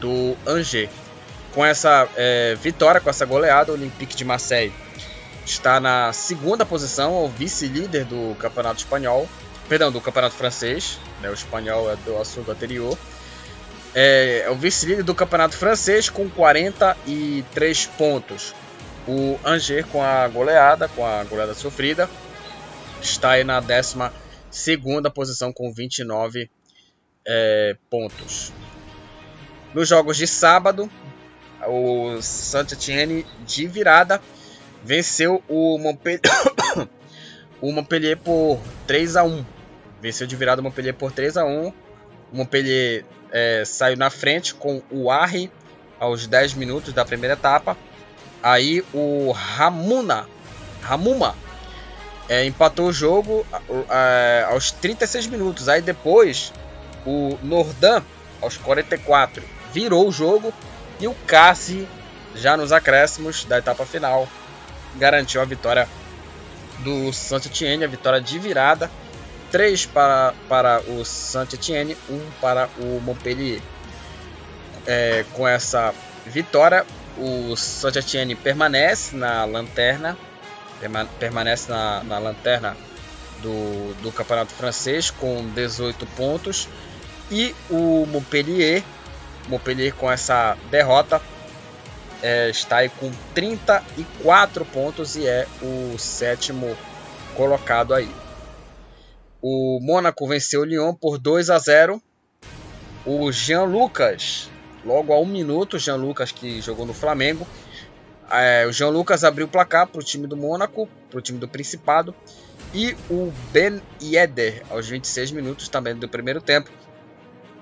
[0.00, 0.90] do Angers.
[1.52, 4.72] Com essa é, vitória, com essa goleada, o Olympique de Marseille
[5.44, 9.28] está na segunda posição, o vice-líder do Campeonato Espanhol,
[9.68, 12.96] perdão, do Campeonato Francês, né, o espanhol é do assunto anterior.
[13.94, 18.54] É, é o vice-líder do Campeonato Francês com 43 pontos.
[19.06, 22.08] O Angers com a goleada, com a goleada sofrida,
[23.02, 24.12] está aí na décima
[24.50, 26.50] segunda posição com 29
[27.26, 28.52] é, pontos.
[29.74, 30.90] Nos jogos de sábado,
[31.66, 34.20] o Saint-Etienne de virada
[34.82, 36.20] venceu o Montpellier,
[37.60, 39.44] o Montpellier por 3 a 1.
[40.00, 41.68] Venceu de virada o Montpellier por 3 a 1.
[41.68, 41.74] O
[42.32, 45.50] Montpellier é, saiu na frente com o Arri
[45.98, 47.76] aos 10 minutos da primeira etapa.
[48.42, 50.26] Aí o Ramuna,
[50.80, 51.34] Ramuma
[52.28, 53.46] é, empatou o jogo
[53.90, 55.68] é, aos 36 minutos.
[55.68, 56.52] Aí depois
[57.04, 58.02] o Nordan
[58.40, 60.52] aos 44 virou o jogo
[60.98, 61.86] e o Cassi,
[62.34, 64.28] já nos acréscimos da etapa final,
[64.96, 65.88] garantiu a vitória
[66.78, 68.90] do Saint-Etienne, a vitória de virada.
[69.50, 73.60] 3 para, para o Saint-Etienne, 1 para o Montpellier.
[74.86, 75.92] É, com essa
[76.24, 76.86] vitória,
[77.18, 80.16] o Saint-Etienne permanece na lanterna,
[81.18, 82.76] permanece na, na lanterna
[83.42, 86.68] do, do campeonato francês com 18 pontos.
[87.30, 88.82] E o Montpellier
[89.48, 91.20] Montpellier com essa derrota
[92.22, 96.76] é, está aí com 34 pontos e é o sétimo
[97.36, 98.10] colocado aí.
[99.42, 102.00] O Mônaco venceu o Lyon por 2 a 0.
[103.06, 104.50] O Jean Lucas,
[104.84, 107.46] logo a um minuto, Jean Lucas que jogou no Flamengo.
[108.30, 111.38] É, o Jean Lucas abriu o placar para o time do Mônaco, para o time
[111.38, 112.14] do Principado.
[112.74, 116.70] E o Ben Yedder, aos 26 minutos também do primeiro tempo,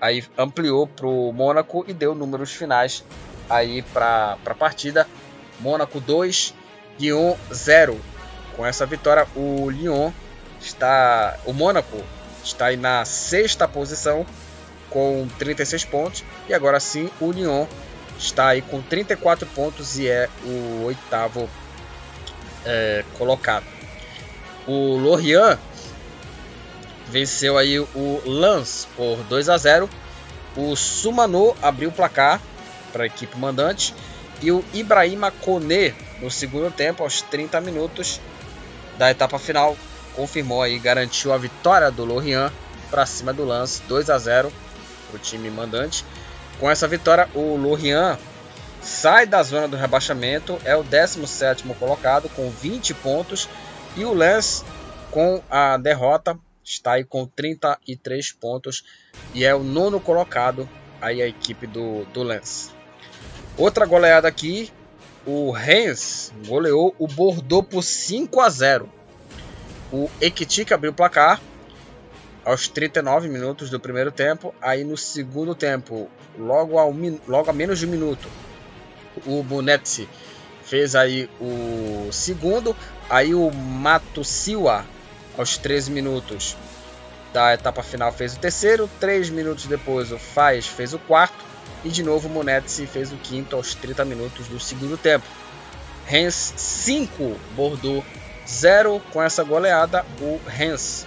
[0.00, 3.04] aí ampliou para o Mônaco e deu números finais
[3.48, 5.06] aí para a partida.
[5.60, 6.54] Mônaco 2,
[6.98, 7.98] Lyon 0.
[8.56, 10.10] Com essa vitória, o Lyon
[10.60, 11.36] está.
[11.44, 12.02] O Mônaco
[12.44, 14.26] está aí na sexta posição
[14.90, 16.24] com 36 pontos.
[16.48, 17.66] E agora sim o Lyon
[18.18, 21.48] está aí com 34 pontos e é o oitavo
[22.64, 23.64] é, colocado.
[24.66, 25.58] O Lorient
[27.06, 29.88] venceu aí o Lance por 2 a 0.
[30.56, 32.40] O Sumano abriu o placar
[32.92, 33.94] para a equipe mandante
[34.40, 38.20] e o Ibrahima Kone no segundo tempo aos 30 minutos
[38.96, 39.76] da etapa final
[40.14, 42.52] confirmou aí garantiu a vitória do Lorient
[42.90, 44.52] para cima do Lance 2 a 0
[45.08, 46.04] para o time mandante.
[46.58, 48.18] Com essa vitória o Lorient
[48.80, 53.48] sai da zona do rebaixamento, é o 17º colocado com 20 pontos
[53.96, 54.64] e o Lance
[55.10, 58.84] com a derrota está aí com 33 pontos
[59.34, 60.68] e é o nono colocado
[61.00, 62.77] aí a equipe do, do Lens.
[63.58, 64.70] Outra goleada aqui,
[65.26, 68.88] o Rennes goleou o Bordeaux por 5 a 0.
[69.92, 71.40] O Equitique abriu o placar
[72.44, 74.54] aos 39 minutos do primeiro tempo.
[74.62, 76.84] Aí no segundo tempo, logo a,
[77.26, 78.28] logo a menos de um minuto,
[79.26, 80.08] o Bonetti
[80.62, 82.76] fez aí o segundo.
[83.10, 84.86] Aí o Matusiwa
[85.36, 86.56] aos 13 minutos
[87.32, 91.47] da etapa final fez o terceiro, 3 minutos depois o Faz fez o quarto
[91.84, 95.26] e de novo Monetti fez o quinto aos 30 minutos do segundo tempo.
[96.06, 98.04] Rennes 5, Bordeaux
[98.48, 100.04] 0 com essa goleada.
[100.20, 101.06] O Rennes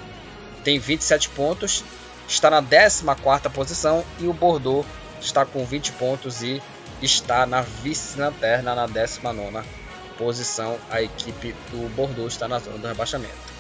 [0.64, 1.84] tem 27 pontos,
[2.28, 4.86] está na 14 posição e o Bordeaux
[5.20, 6.62] está com 20 pontos e
[7.02, 9.66] está na vice-lanterna na 19
[10.18, 10.78] posição.
[10.90, 13.52] A equipe do Bordeaux está na zona do rebaixamento.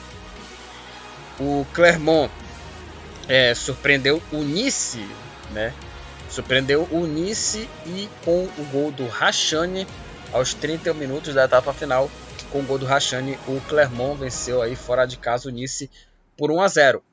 [1.39, 2.31] O Clermont
[3.27, 5.07] é, surpreendeu o Nice,
[5.51, 5.73] né?
[6.31, 9.85] Surpreendeu o Nice e com o gol do Rachane
[10.31, 12.09] aos 31 minutos da etapa final
[12.51, 15.89] com o gol do Rachani, o Clermont venceu aí fora de casa o Nice
[16.37, 17.03] por 1 a 0.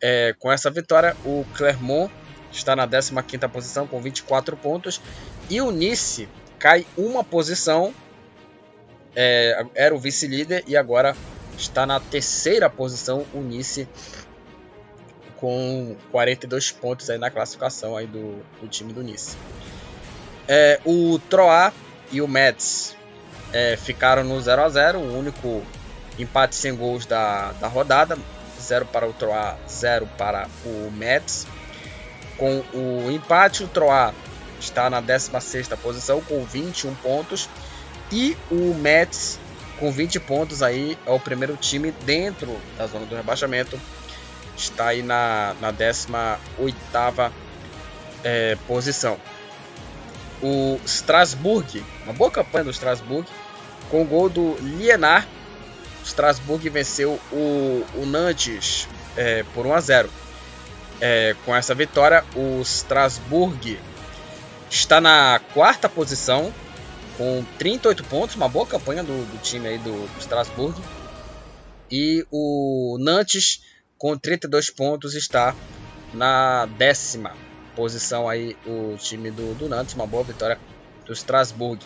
[0.00, 2.12] É, com essa vitória, o Clermont
[2.52, 5.00] está na 15ª posição com 24 pontos
[5.48, 7.94] e o Nice cai uma posição,
[9.16, 11.16] é, era o vice-líder e agora
[11.56, 13.88] está na terceira posição o Nice
[15.40, 19.36] com 42 pontos aí na classificação aí do, do time do Nice.
[20.46, 21.72] É, o Troyes
[22.10, 22.96] e o Mets
[23.52, 25.62] é, ficaram no 0 a 0 o único
[26.18, 28.18] empate sem gols da, da rodada.
[28.60, 31.46] 0 para o Troyes, 0 para o Mets.
[32.36, 34.14] Com o empate, o Troyes
[34.60, 37.48] está na 16ª posição com 21 pontos.
[38.10, 39.38] E o Mets
[39.78, 43.78] com 20 pontos aí é o primeiro time dentro da zona do rebaixamento.
[44.58, 47.32] Está aí na, na 18ª
[48.22, 49.18] é, posição
[50.42, 53.28] o Strasbourg, uma boa campanha do Strasbourg,
[53.90, 55.26] com o gol do Lienar.
[56.02, 60.10] O Strasbourg venceu o, o Nantes é, por 1 a 0.
[61.00, 63.78] É, com essa vitória, o Strasbourg
[64.70, 66.52] está na quarta posição
[67.16, 70.80] com 38 pontos, uma boa campanha do, do time aí do, do Strasbourg.
[71.90, 73.62] E o Nantes
[73.98, 75.54] com 32 pontos está
[76.14, 77.34] na décima
[77.74, 80.58] posição aí o time do, do Nantes, uma boa vitória
[81.04, 81.84] do Strasbourg.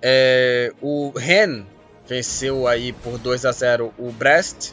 [0.00, 1.66] É, o Rennes
[2.06, 4.72] venceu aí por 2 a 0 o Brest.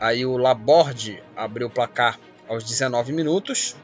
[0.00, 2.18] Aí o Laborde abriu o placar
[2.48, 3.76] aos 19 minutos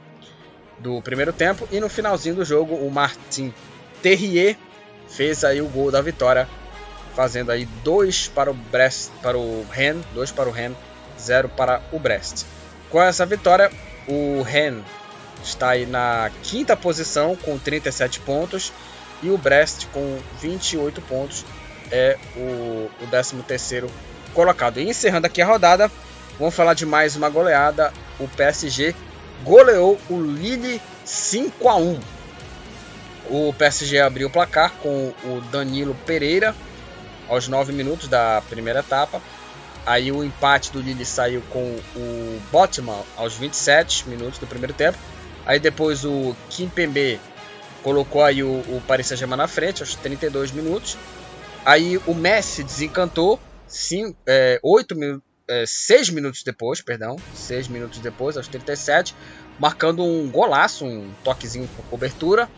[0.79, 3.55] do primeiro tempo e no finalzinho do jogo o Martin
[4.03, 4.57] Terrier
[5.09, 6.49] fez aí o gol da vitória,
[7.15, 10.77] fazendo aí 2 para o Brest, para o Rennes, 2 para o Rennes,
[11.22, 12.44] 0 para o Brest.
[12.90, 13.70] Com essa vitória,
[14.06, 14.85] o Rennes
[15.42, 18.72] está aí na quinta posição com 37 pontos
[19.22, 21.44] e o Brest com 28 pontos
[21.90, 23.90] é o, o 13 terceiro
[24.35, 24.78] colocado.
[24.78, 25.90] E encerrando aqui a rodada,
[26.38, 27.92] vamos falar de mais uma goleada.
[28.18, 28.94] O PSG
[29.44, 32.00] goleou o Lille 5 a 1.
[33.30, 36.54] O PSG abriu o placar com o Danilo Pereira
[37.28, 39.20] aos 9 minutos da primeira etapa.
[39.85, 44.99] Aí o empate do Lille saiu com o Botman aos 27 minutos do primeiro tempo.
[45.45, 47.21] Aí depois o Kimpembe
[47.83, 50.97] colocou aí o, o Paris Saint-Germain na frente aos 32 minutos.
[51.64, 58.37] Aí o Messi desencantou cinco, é, 8 é, 6 minutos depois, perdão, 6 minutos depois,
[58.37, 59.14] aos 37,
[59.59, 62.49] marcando um golaço, um toquezinho com cobertura.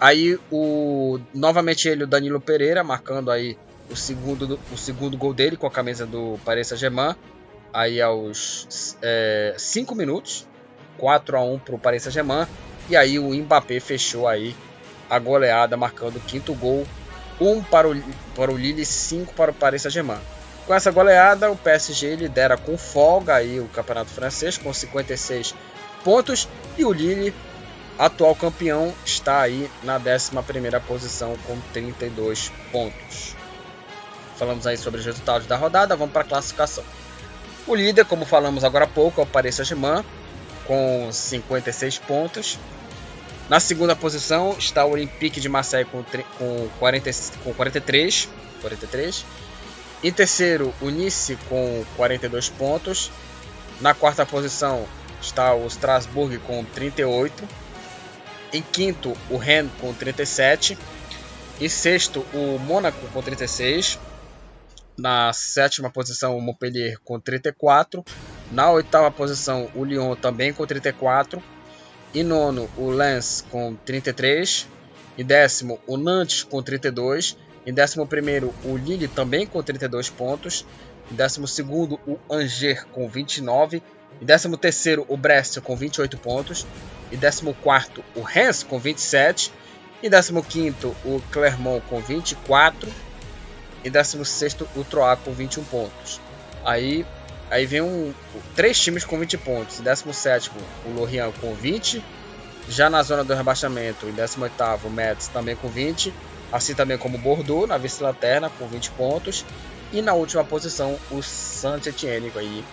[0.00, 3.58] Aí o novamente ele, o Danilo Pereira, marcando aí
[3.90, 7.14] o segundo, o segundo gol dele com a camisa do Paris Saint-Germain,
[7.72, 8.66] aí aos
[9.56, 10.46] 5 é, minutos.
[10.98, 12.46] 4 a 1 para o Paris Saint-Germain.
[12.90, 14.54] E aí o Mbappé fechou aí
[15.08, 16.86] a goleada, marcando o quinto gol.
[17.40, 18.02] 1 para o,
[18.34, 20.20] para o Lille, 5 para o Paris Saint-Germain.
[20.66, 25.54] Com essa goleada, o PSG lidera com folga aí o campeonato francês com 56
[26.04, 26.46] pontos
[26.76, 27.32] e o Lille,
[27.98, 30.30] atual campeão, está aí na 11
[30.86, 33.34] posição com 32 pontos.
[34.38, 36.84] Falamos aí sobre os resultados da rodada, vamos para a classificação.
[37.66, 40.04] O líder, como falamos agora há pouco, é o Paris Saint-Germain
[40.66, 42.58] com 56 pontos.
[43.48, 46.04] Na segunda posição está o Olympique de Marseille com,
[46.38, 47.10] com, 40,
[47.42, 48.28] com 43,
[48.60, 49.26] 43.
[50.04, 53.10] Em terceiro, o Nice com 42 pontos.
[53.80, 54.86] Na quarta posição
[55.20, 57.48] está o Strasbourg com 38.
[58.52, 60.78] Em quinto, o Rennes com 37.
[61.60, 63.98] Em sexto, o Mônaco com 36.
[64.98, 68.04] Na sétima posição, o Montpellier com 34.
[68.50, 71.40] Na oitava posição, o Lyon também com 34.
[72.12, 74.66] Em nono, o Lens com 33.
[75.16, 77.36] Em décimo, o Nantes com 32.
[77.64, 80.66] Em décimo primeiro, o Lille também com 32 pontos.
[81.12, 83.80] Em décimo segundo, o Angers com 29.
[84.20, 86.66] Em décimo terceiro, o Brest com 28 pontos.
[87.12, 89.52] Em décimo quarto, o Rennes com 27.
[90.02, 93.07] Em décimo quinto, o Clermont com 24.
[93.84, 96.20] Décimo sexto, o Troyes com 21 pontos.
[96.64, 97.06] Aí
[97.50, 98.12] Aí vem um,
[98.54, 99.80] três times com 20 pontos.
[99.80, 100.50] Em 17
[100.84, 102.04] o Lorient com 20.
[102.68, 104.52] Já na zona do rebaixamento, em 18
[104.84, 106.12] o Metz também com 20.
[106.52, 109.44] Assim também como o Bordeaux, na vice-lanterna, com 20 pontos.
[109.92, 112.30] E na última posição, o Saint-Etienne.
[112.36, 112.64] Aí,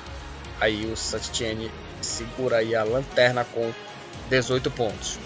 [0.60, 3.72] aí o Saint-Etienne segura aí a lanterna com
[4.30, 5.18] 18 pontos.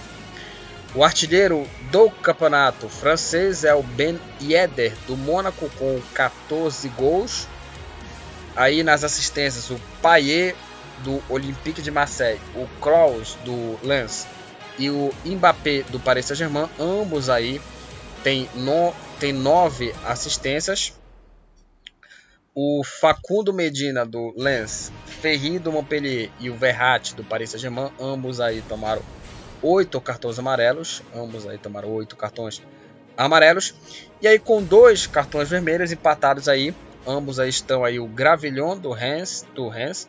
[0.96, 7.48] O artilheiro do campeonato francês é o Ben Yedder, do Mônaco, com 14 gols.
[8.56, 10.56] Aí nas assistências, o Payet
[11.04, 14.28] do Olympique de Marseille, o Kroos do Lens
[14.80, 17.62] e o Mbappé do Paris Saint-Germain, ambos aí
[18.24, 20.94] têm no, tem 9 assistências.
[22.56, 28.42] O Facundo Medina do Lens, Ferri do Montpellier e o Verratti do Paris Saint-Germain, ambos
[28.42, 29.04] aí tomaram
[29.62, 32.62] 8 cartões amarelos, ambos aí tomaram 8 cartões
[33.18, 33.74] amarelos.
[34.22, 36.74] E aí com dois cartões vermelhos empatados aí,
[37.06, 40.08] ambos aí estão aí o Gravillon do Rennes, do Rennes,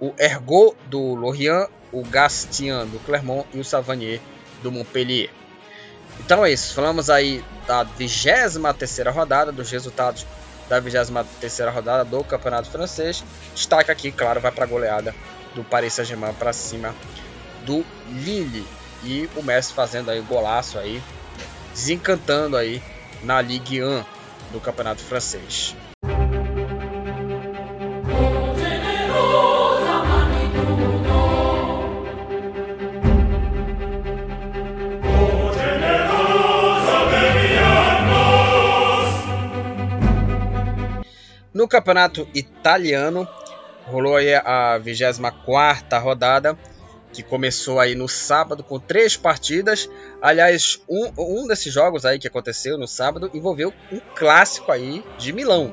[0.00, 4.20] o Ergot do Lorient, o Gastian do Clermont e o Savanier
[4.62, 5.30] do Montpellier.
[6.20, 10.26] Então é isso, falamos aí da 23 terceira rodada, dos resultados
[10.68, 13.24] da 23 terceira rodada do Campeonato Francês.
[13.54, 15.14] Destaque aqui, claro, vai para a goleada
[15.54, 16.94] do Paris Saint-Germain para cima
[17.64, 18.66] do Lille.
[19.04, 21.02] E o Messi fazendo aí golaço aí,
[21.72, 22.82] desencantando aí
[23.22, 24.04] na Ligue 1
[24.52, 25.74] do Campeonato Francês.
[41.52, 43.28] No campeonato italiano,
[43.86, 46.58] rolou aí a 24 rodada,
[47.12, 49.88] que começou aí no sábado com três partidas.
[50.20, 55.32] Aliás, um, um desses jogos aí que aconteceu no sábado envolveu um clássico aí de
[55.32, 55.72] Milão,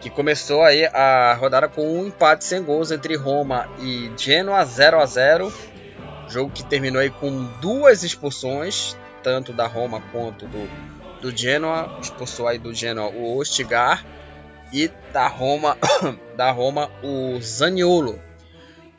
[0.00, 5.00] que começou aí a rodada com um empate sem gols entre Roma e Genoa 0
[5.00, 5.52] a 0
[6.28, 10.68] jogo que terminou aí com duas expulsões, tanto da Roma quanto do,
[11.20, 11.98] do Genoa.
[12.00, 14.04] Expulsou aí do Genoa o Ostigar
[14.72, 15.76] e da Roma,
[16.36, 18.20] da Roma o Zaniolo.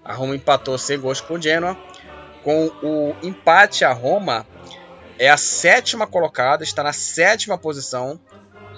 [0.07, 1.77] A Roma empatou sem gols com o Genoa.
[2.41, 4.47] Com o empate, a Roma
[5.19, 8.17] é a sétima colocada, está na sétima posição.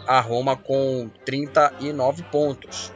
[0.08, 2.92] A Roma com 39 pontos.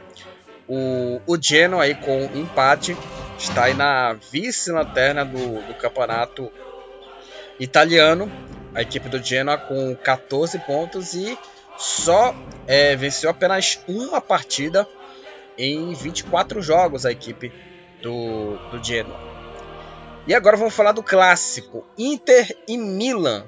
[0.66, 2.96] O, o Genoa aí com empate
[3.38, 6.50] está aí na vice-lanterna do, do campeonato
[7.60, 8.28] italiano.
[8.74, 11.38] A equipe do Genoa com 14 pontos e
[11.78, 12.34] só
[12.66, 14.88] é, venceu apenas uma partida
[15.56, 17.52] em 24 jogos a equipe
[18.04, 19.18] do, do Genoa.
[20.26, 23.44] E agora vamos falar do clássico Inter e Milan.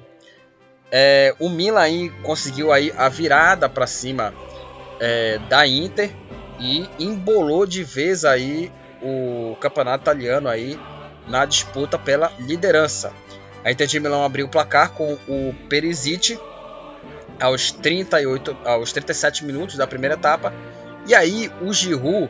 [0.91, 4.33] É, o Milan aí conseguiu aí a virada para cima
[4.99, 6.11] é, da Inter
[6.59, 10.79] e embolou de vez aí o campeonato italiano aí
[11.27, 13.13] na disputa pela liderança.
[13.63, 16.39] A Inter de Milão abriu o placar com o Perisic
[17.39, 20.53] aos 38, aos 37 minutos da primeira etapa.
[21.05, 22.29] E aí o Giroud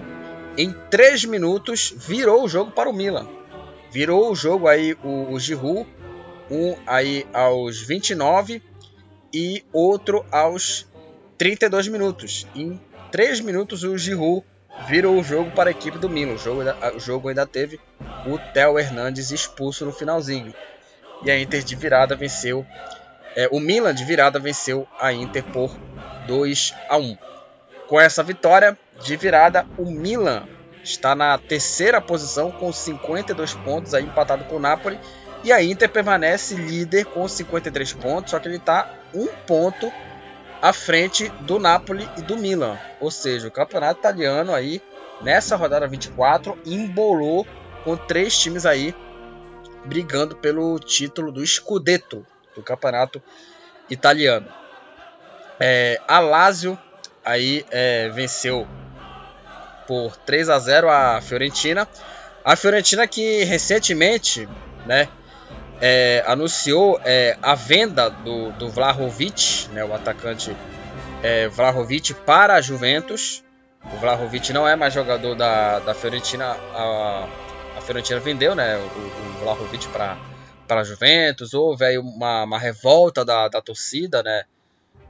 [0.58, 3.28] em 3 minutos virou o jogo para o Milan.
[3.92, 5.88] Virou o jogo aí o, o Giroud,
[6.50, 8.62] um aí aos 29
[9.34, 10.88] e outro aos
[11.38, 12.48] 32 minutos.
[12.56, 12.80] Em
[13.12, 14.46] 3 minutos o Giroud
[14.88, 16.34] virou o jogo para a equipe do Milan.
[16.34, 16.62] O jogo,
[16.96, 17.80] o jogo ainda teve
[18.26, 20.54] o Theo Hernandes expulso no finalzinho.
[21.24, 22.66] E a Inter de virada venceu
[23.38, 25.70] é, o Milan de virada venceu a Inter por
[26.26, 27.16] 2 a 1.
[27.88, 30.44] Com essa vitória de virada, o Milan
[30.84, 35.00] está na terceira posição com 52 pontos, aí empatado com o Napoli.
[35.44, 39.92] E a Inter permanece líder com 53 pontos, só que ele está um ponto
[40.62, 42.78] à frente do Napoli e do Milan.
[43.00, 44.82] Ou seja, o campeonato italiano aí,
[45.22, 47.48] nessa rodada 24, embolou
[47.84, 48.94] com três times aí
[49.86, 53.22] brigando pelo título do Scudetto, do campeonato
[53.90, 54.48] italiano.
[55.60, 56.78] É, a Lazio
[57.28, 58.66] aí é, venceu
[59.86, 61.88] por 3 a 0 a Fiorentina.
[62.44, 64.48] A Fiorentina que recentemente,
[64.86, 65.10] né,
[65.82, 70.56] é, anunciou é, a venda do, do Vlahovic, né, o atacante
[71.22, 73.44] é, Vlahovic para a Juventus.
[73.94, 76.46] O Vlahovic não é mais jogador da, da Fiorentina.
[76.74, 77.28] A,
[77.78, 80.18] a Fiorentina vendeu, né, o, o Vlahovic para
[80.70, 84.44] a Juventus, houve aí uma, uma revolta da, da torcida, né?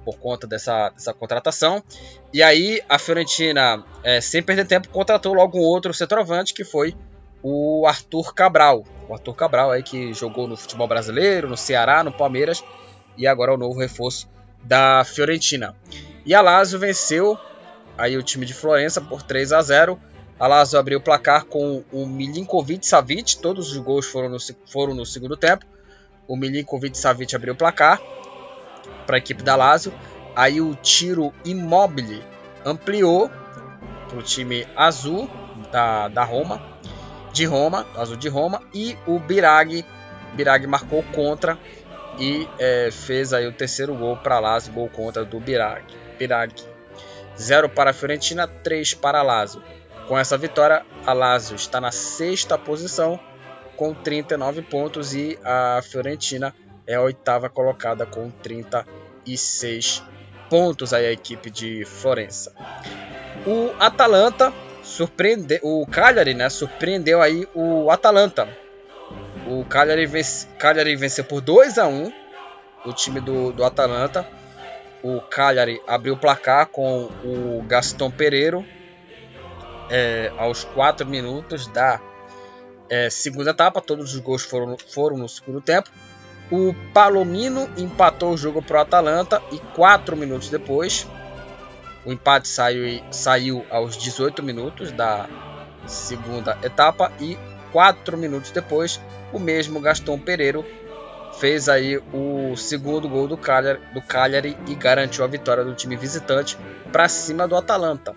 [0.08, 1.84] Por conta dessa, dessa contratação.
[2.34, 6.96] E aí a Fiorentina, é, sem perder tempo, contratou logo um outro centroavante que foi
[7.44, 8.86] o Arthur Cabral.
[9.10, 12.64] O Arthur Cabral aí que jogou no futebol brasileiro, no Ceará, no Palmeiras
[13.18, 14.30] e agora é o novo reforço
[14.64, 15.76] da Fiorentina.
[16.26, 17.38] E a Lazio venceu
[17.98, 20.00] aí o time de Florença por 3 a 0
[20.40, 24.38] a Lazio abriu o placar com o Milinkovic Savic, todos os gols foram no,
[24.68, 25.66] foram no segundo tempo.
[26.30, 28.02] O Milinkovic Savic abriu o placar
[29.06, 29.94] para a equipe da Lazio.
[30.36, 32.24] Aí o tiro Immobile
[32.66, 33.30] ampliou
[34.08, 35.30] para o time azul
[35.72, 36.62] da, da Roma,
[37.34, 39.84] de Roma, azul de Roma, e o Birag,
[40.34, 41.58] Birag marcou contra
[42.20, 45.84] e é, fez aí o terceiro gol para Lazio, gol contra do Birag.
[46.18, 46.54] Birag.
[47.40, 49.62] 0 para a Fiorentina, 3 para a Lazio.
[50.08, 53.20] Com essa vitória, a Lazio está na sexta posição
[53.76, 56.54] com 39 pontos e a Fiorentina
[56.88, 60.02] é a oitava colocada com 36
[60.50, 62.54] pontos aí a equipe de Florença.
[63.46, 68.48] O Atalanta surpreendeu, o Cagliari, né, surpreendeu aí o Atalanta.
[69.46, 72.12] O Cagliari, vence, Cagliari venceu por 2 a 1
[72.86, 74.28] o time do, do Atalanta.
[75.04, 78.66] O Cagliari abriu o placar com o Gaston Pereiro
[79.90, 82.02] é, aos 4 minutos da
[82.90, 83.82] é, segunda etapa.
[83.82, 85.90] Todos os gols foram, foram no segundo tempo.
[86.50, 91.06] O Palomino empatou o jogo para o Atalanta e 4 minutos depois,
[92.06, 95.28] o empate saiu, saiu aos 18 minutos da
[95.86, 97.38] segunda etapa e
[97.74, 99.02] 4 minutos depois,
[99.34, 100.66] o mesmo Gaston Pereiro
[101.38, 105.98] fez aí o segundo gol do Cagliari, do Cagliari e garantiu a vitória do time
[105.98, 106.58] visitante
[106.94, 108.16] para cima do Atalanta.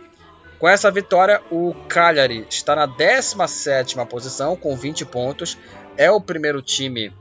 [0.61, 5.59] Com essa vitória, o Cagliari está na 17ª posição com 20 pontos.
[5.97, 7.13] É o primeiro time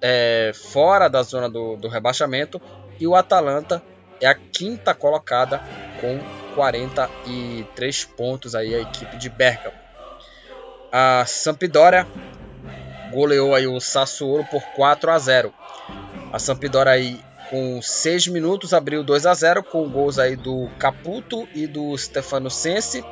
[0.00, 2.60] é, fora da zona do, do rebaixamento.
[3.00, 3.82] E o Atalanta
[4.20, 5.62] é a quinta colocada
[6.00, 6.18] com
[6.54, 9.76] 43 pontos aí a equipe de Bergamo.
[10.90, 12.06] A Sampdoria
[13.12, 15.54] goleou aí o Sassuolo por 4 a 0.
[16.32, 17.20] A Sampdoria aí
[17.50, 22.50] com 6 minutos abriu 2 a 0 com gols aí do Caputo e do Stefano
[22.50, 23.04] Sensi.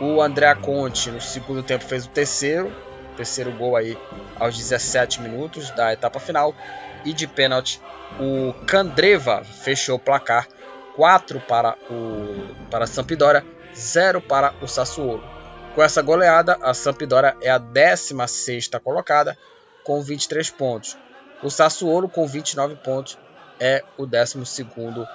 [0.00, 2.72] O Andrea Conte no segundo tempo fez o terceiro,
[3.20, 3.98] terceiro gol aí
[4.36, 6.54] aos 17 minutos da etapa final
[7.04, 7.78] e de pênalti
[8.18, 10.48] o Candreva fechou o placar
[10.96, 13.44] 4 para o para a Sampdoria,
[13.74, 15.22] 0 para o Sassuolo.
[15.74, 19.36] Com essa goleada, a Sampdoria é a 16ª colocada
[19.84, 20.96] com 23 pontos.
[21.42, 23.18] O Sassuolo com 29 pontos
[23.60, 25.06] é o 12º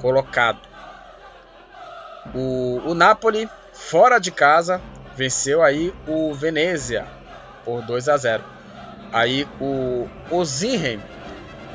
[0.00, 0.60] colocado.
[2.34, 4.80] O, o Napoli fora de casa
[5.16, 7.17] venceu aí o Venezia
[7.68, 8.42] por 2 a 0.
[9.12, 11.02] Aí o Ozinhen,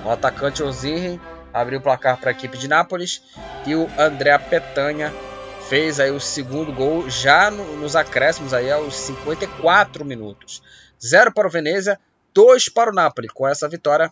[0.04, 1.22] o atacante Ozinhen
[1.54, 3.22] abriu o placar para a equipe de Nápoles
[3.68, 5.14] e o André Petanha
[5.70, 10.64] fez aí o segundo gol já no, nos acréscimos aí aos 54 minutos.
[11.00, 12.00] 0 para o Venezia,
[12.34, 13.28] 2 para o Napoli.
[13.28, 14.12] Com essa vitória,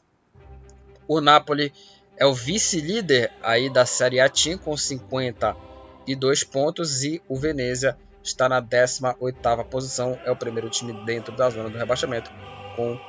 [1.07, 1.73] o Napoli
[2.15, 8.47] é o vice-líder aí da Série A Team com 52 pontos e o Venezia está
[8.47, 12.31] na 18ª posição, é o primeiro time dentro da zona do rebaixamento
[12.75, 12.99] com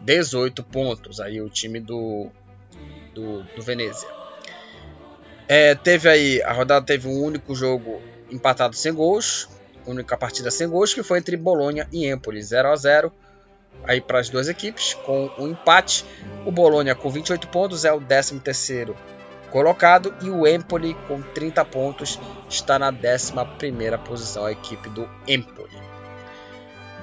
[0.00, 1.20] 18 pontos.
[1.20, 2.30] Aí o time do
[3.14, 4.08] do, do Venezia.
[5.48, 8.00] É, teve aí, a rodada teve um único jogo
[8.30, 9.48] empatado sem gols,
[9.86, 13.12] única partida sem gols, que foi entre Bolonha e Empoli, 0 a 0
[13.84, 16.04] aí para as duas equipes, com um empate.
[16.44, 18.94] O Bolonha com 28 pontos é o 13 terceiro
[19.50, 25.08] colocado e o Empoli com 30 pontos está na 11 primeira posição, a equipe do
[25.26, 25.88] Empoli.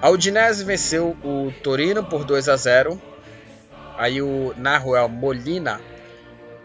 [0.01, 3.01] A Udinese venceu o Torino por 2 a 0.
[3.97, 5.81] Aí o Nahuel Molina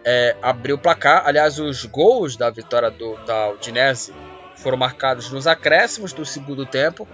[0.04, 1.26] é, abriu o placar.
[1.26, 4.12] Aliás, os gols da vitória do, da Udinese
[4.56, 7.08] foram marcados nos acréscimos do segundo tempo,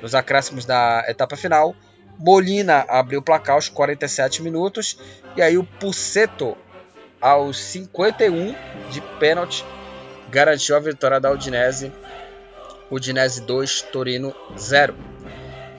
[0.00, 1.74] nos acréscimos da etapa final.
[2.18, 4.98] Molina abriu o placar aos 47 minutos
[5.36, 6.56] e aí o Puceto
[7.20, 8.54] aos 51
[8.90, 9.64] de pênalti
[10.30, 11.92] garantiu a vitória da Udinese.
[12.90, 14.96] Udinese 2, Torino 0.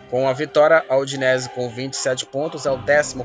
[0.10, 3.16] Com a vitória, a Udinese com 27 pontos é o 14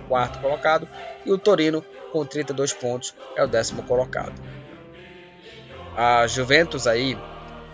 [0.41, 0.89] colocado
[1.25, 4.33] e o Torino com 32 pontos, é o décimo colocado.
[5.97, 7.19] A Juventus aí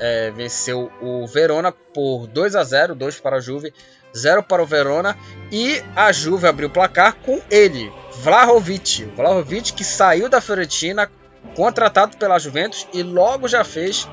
[0.00, 3.72] é, venceu o Verona por 2 a 0, 2 para a Juve,
[4.16, 5.16] 0 para o Verona
[5.50, 9.04] e a Juve abriu o placar com ele, Vlahovic.
[9.16, 11.10] Vlahovic que saiu da Fiorentina,
[11.56, 14.08] contratado pela Juventus e logo já fez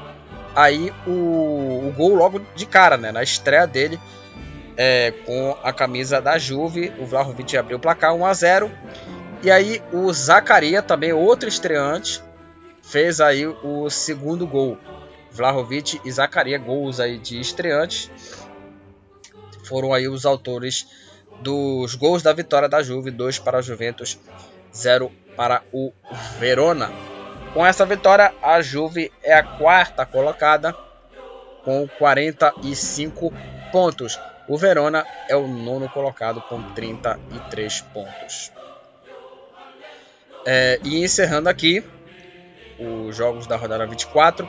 [0.55, 3.99] aí o, o gol logo de cara, né, na estreia dele
[4.75, 6.91] é, com a camisa da Juve.
[6.97, 8.71] O Vlahovic abriu o placar 1 a 0
[9.43, 12.19] e aí o Zacaria, também outro estreante,
[12.81, 14.75] fez aí o segundo gol.
[15.31, 18.09] Vlahovic e Zacaria, gols aí de estreantes,
[19.63, 20.87] foram aí os autores
[21.41, 24.19] dos gols da vitória da Juve, 2 para a Juventus,
[24.75, 25.91] 0 para o
[26.39, 26.91] Verona.
[27.53, 30.75] Com essa vitória, a Juve é a quarta colocada
[31.63, 33.33] com 45
[33.71, 34.19] pontos.
[34.47, 38.51] O Verona é o nono colocado com 33 pontos.
[40.45, 41.83] É, e encerrando aqui
[42.79, 44.47] os jogos da rodada 24.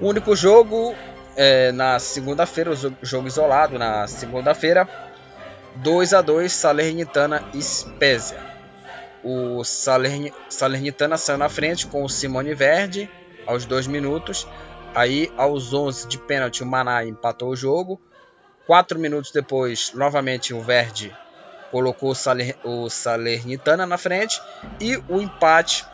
[0.00, 0.94] O único jogo
[1.36, 4.88] é, na segunda-feira, o jogo isolado na segunda-feira,
[5.82, 8.40] 2 a 2 Salernitana e Spezia.
[9.22, 13.10] O Salern, Salernitana saiu na frente com o Simone Verde
[13.46, 14.46] aos 2 minutos.
[14.94, 18.00] Aí, aos 11 de pênalti, o Maná empatou o jogo.
[18.66, 21.16] 4 minutos depois, novamente o Verde
[21.70, 24.40] colocou o, Saler, o Salernitana na frente
[24.80, 25.84] e o empate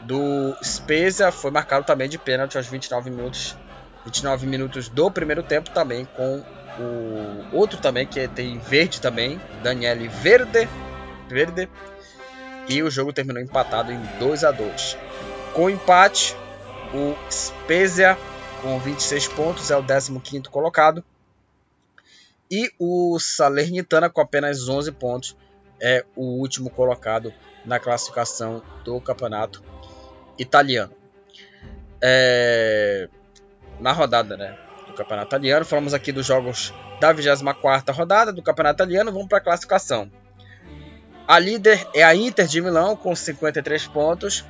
[0.00, 3.56] do Spezia foi marcado também de pênalti aos 29 minutos,
[4.04, 6.44] 29 minutos do primeiro tempo também com
[6.78, 10.68] o outro também que tem verde também, Daniele Verde,
[11.28, 11.68] Verde.
[12.68, 14.96] E o jogo terminou empatado em 2 a 2.
[15.52, 16.36] Com empate,
[16.94, 18.16] o Spezia
[18.62, 21.04] com 26 pontos é o 15º colocado.
[22.50, 25.36] E o Salernitana com apenas 11 pontos
[25.80, 27.32] é o último colocado
[27.64, 29.62] na classificação do campeonato
[30.38, 30.94] italiano.
[32.00, 33.08] É...
[33.80, 34.56] Na rodada né,
[34.92, 39.10] do campeonato italiano, falamos aqui dos jogos da 24 rodada do campeonato italiano.
[39.10, 40.10] Vamos para a classificação.
[41.26, 44.44] A líder é a Inter de Milão com 53 pontos.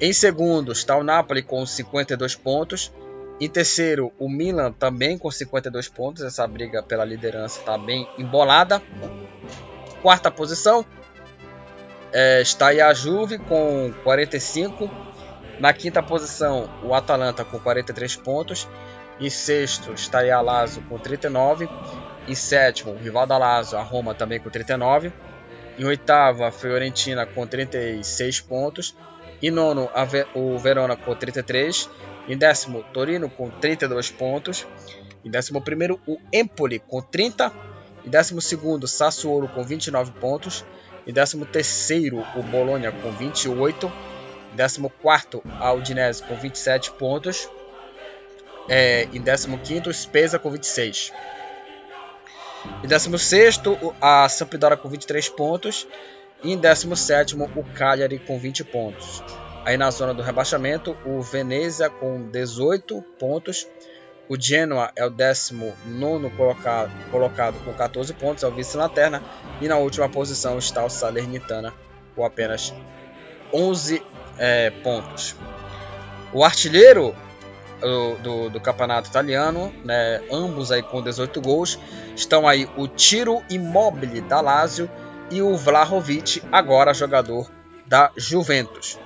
[0.00, 2.92] Em segundo está o Napoli com 52 pontos.
[3.40, 6.22] Em terceiro, o Milan também com 52 pontos.
[6.22, 8.82] Essa briga pela liderança está bem embolada.
[10.02, 10.84] Quarta posição
[12.12, 14.90] é, está a Juve com 45.
[15.58, 18.68] Na quinta posição, o Atalanta com 43 pontos.
[19.20, 21.68] Em sexto, aí a Lazio com 39.
[22.26, 25.12] Em sétimo, o rival da Lazio, a Roma, também com 39.
[25.78, 28.96] Em oitavo, a Fiorentina com 36 pontos.
[29.42, 29.90] Em nono,
[30.34, 31.88] o Verona com 33.
[32.28, 34.66] Em décimo, Torino com 32 pontos.
[35.24, 37.52] Em décimo primeiro, o Empoli com 30.
[38.04, 40.64] Em décimo segundo, Sassuolo com 29 pontos.
[41.06, 43.92] Em décimo terceiro, o Bologna com 28.
[44.52, 47.48] Em décimo quarto, a Udinese com 27 pontos.
[48.68, 51.12] É, em décimo quinto, o Spezia com 26.
[52.82, 53.60] Em 16
[54.00, 55.86] a Sampdoria com 23 pontos.
[56.42, 59.22] E em 17 o Cagliari com 20 pontos.
[59.64, 63.68] Aí na zona do rebaixamento, o Venezia com 18 pontos.
[64.28, 69.22] O Genoa é o 19 colocado, colocado com 14 pontos, é o vice-lanterna.
[69.60, 71.72] E na última posição está o Salernitana
[72.16, 72.74] com apenas
[73.52, 74.02] 11
[74.38, 75.36] é, pontos.
[76.32, 77.14] O artilheiro
[77.82, 81.78] do, do, do, campeonato italiano, né, ambos aí com 18 gols,
[82.16, 84.90] estão aí o Tiro Immobile da Lazio
[85.30, 87.50] e o Vlahovic, agora jogador
[87.86, 88.98] da Juventus.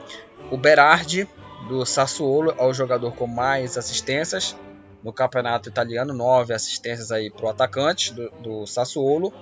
[0.50, 1.28] O Berardi
[1.68, 4.56] do Sassuolo é o jogador com mais assistências
[5.02, 9.32] no campeonato italiano, nove assistências aí para o atacante do, do Sassuolo.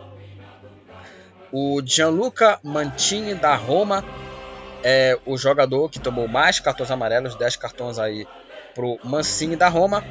[1.52, 4.04] O Gianluca Mantini da Roma
[4.82, 8.26] é o jogador que tomou mais cartões amarelos, 10 cartões aí
[8.74, 10.04] pro Mancini da Roma.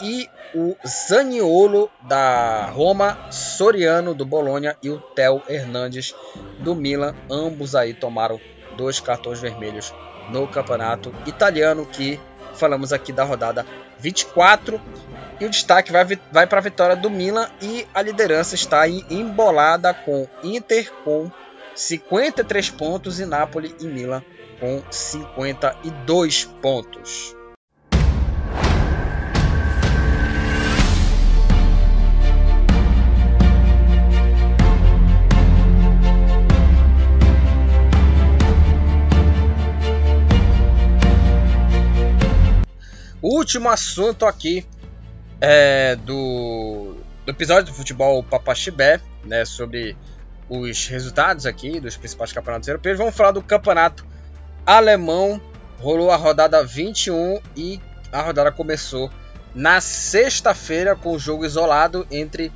[0.00, 6.14] E o Zaniolo da Roma, Soriano do Bolonha e o Theo Hernandes
[6.58, 7.14] do Milan.
[7.30, 8.40] Ambos aí tomaram
[8.76, 9.94] dois cartões vermelhos
[10.30, 12.20] no campeonato italiano que
[12.54, 13.66] falamos aqui da rodada
[13.98, 14.80] 24.
[15.40, 19.04] E o destaque vai, vai para a vitória do Milan e a liderança está aí
[19.10, 21.30] embolada com Inter com
[21.74, 24.22] 53 pontos e Napoli e Milan
[24.60, 27.34] com 52 pontos.
[43.34, 44.66] Último assunto aqui
[45.40, 49.96] é do, do episódio do futebol Papaxibé, né, sobre
[50.48, 52.98] os resultados aqui dos principais campeonatos europeus.
[52.98, 54.06] Vamos falar do campeonato
[54.66, 55.40] alemão.
[55.80, 57.80] Rolou a rodada 21 e
[58.12, 59.10] a rodada começou
[59.54, 62.52] na sexta-feira com o jogo isolado entre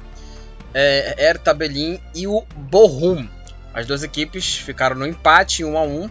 [0.72, 3.28] é, Hertha Berlin e o Bochum.
[3.74, 6.10] As duas equipes ficaram no empate 1 a 1.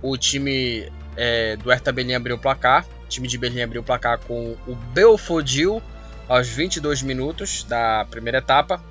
[0.00, 3.84] O time é, do Hertha Berlin abriu o placar o time de Berlim abriu o
[3.84, 5.82] placar com o Belfodil
[6.28, 8.82] aos 22 minutos da primeira etapa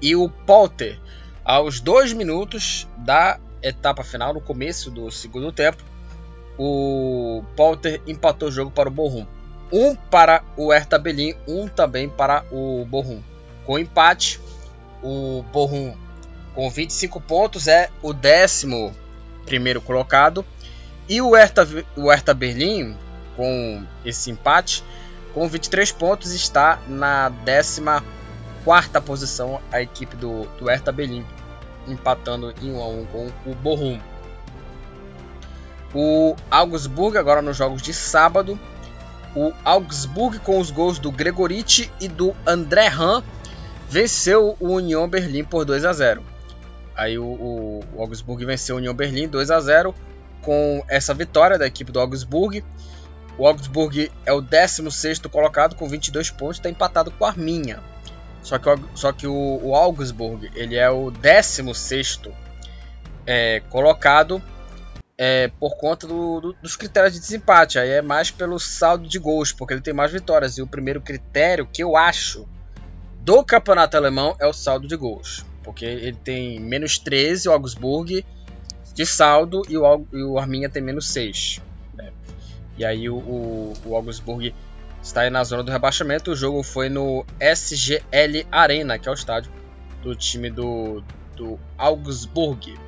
[0.00, 0.98] e o Polter
[1.44, 5.82] aos 2 minutos da etapa final, no começo do segundo tempo.
[6.58, 9.26] O Polter empatou o jogo para o Bochum.
[9.72, 13.20] Um para o Hertha Berlim, um também para o Bochum.
[13.64, 14.40] Com empate,
[15.02, 15.94] o Bochum
[16.54, 18.94] com 25 pontos é o décimo
[19.44, 20.44] primeiro colocado
[21.08, 22.96] e o Hertha, o Hertha Berlim
[23.36, 24.82] com esse empate,
[25.34, 28.10] com 23 pontos, está na 14
[29.04, 31.24] posição a equipe do, do Hertha Berlim,
[31.86, 34.00] empatando em 1 a 1 com o Bochum.
[35.94, 38.58] O Augsburg, agora nos jogos de sábado,
[39.36, 43.22] o Augsburg com os gols do Gregoriti e do André Han
[43.88, 46.22] venceu o Union Berlim por 2 a 0.
[46.96, 49.94] Aí o, o, o Augsburg venceu o Union Berlim 2 a 0
[50.42, 52.64] com essa vitória da equipe do Augsburg.
[53.38, 57.82] O Augsburg é o 16 colocado com 22 pontos, está empatado com a Arminha.
[58.42, 62.20] Só que, só que o, o Augsburg ele é o 16
[63.26, 64.40] é, colocado
[65.18, 67.78] é, por conta do, do, dos critérios de desempate.
[67.78, 70.58] Aí é mais pelo saldo de gols, porque ele tem mais vitórias.
[70.58, 72.46] E o primeiro critério que eu acho
[73.20, 75.44] do campeonato alemão é o saldo de gols.
[75.62, 78.24] Porque ele tem menos 13, o Augsburg,
[78.94, 81.60] de saldo, e o, e o Arminha tem menos 6.
[82.76, 84.54] E aí o, o, o Augsburg
[85.02, 86.32] está na zona do rebaixamento.
[86.32, 89.50] O jogo foi no SGL Arena, que é o estádio
[90.02, 91.02] do time do,
[91.34, 92.78] do Augsburg.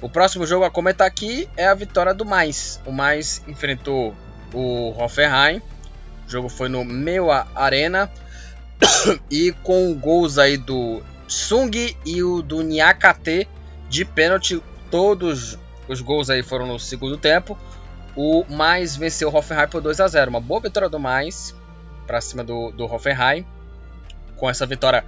[0.00, 2.80] O próximo jogo a comentar aqui é a vitória do Mais.
[2.84, 4.14] O Mais enfrentou
[4.52, 5.62] o Hoffenheim.
[6.26, 8.10] O jogo foi no Meua Arena.
[9.30, 13.48] e com gols aí do Sung e o do Nyakate
[13.88, 14.62] de pênalti.
[14.90, 17.58] Todos os gols aí foram no segundo tempo.
[18.16, 21.54] O Mais venceu o Hoffenheim por 2 a 0 Uma boa vitória do Mais
[22.06, 23.46] para cima do, do Hoffenheim.
[24.36, 25.04] Com essa vitória,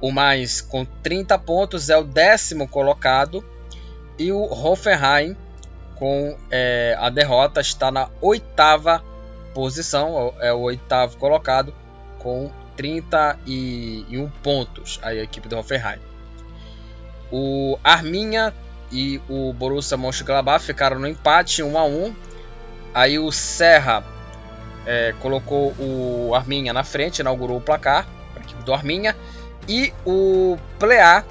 [0.00, 3.44] o Mais com 30 pontos é o décimo colocado
[4.18, 5.36] e o Hoffenheim,
[5.96, 9.02] com é, a derrota, está na oitava
[9.54, 11.74] posição, é o oitavo colocado,
[12.18, 14.98] com 31 pontos.
[15.02, 15.98] A equipe do Hoffenheim.
[17.32, 18.52] O Arminha
[18.90, 22.14] e o Borussia Mönchengladbach ficaram no empate 1 a 1.
[22.92, 24.04] Aí o Serra
[24.84, 29.16] é, colocou o Arminha na frente, inaugurou o placar para a equipe do Arminha.
[29.68, 31.24] E o Plea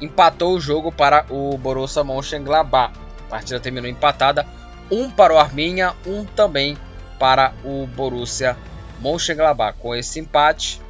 [0.00, 2.92] empatou o jogo para o Borussia Mönchengladbach.
[3.26, 4.46] A partida terminou empatada,
[4.90, 6.76] um para o Arminia, um também
[7.18, 8.56] para o Borussia
[9.00, 9.78] Mönchengladbach.
[9.78, 10.80] Com esse empate,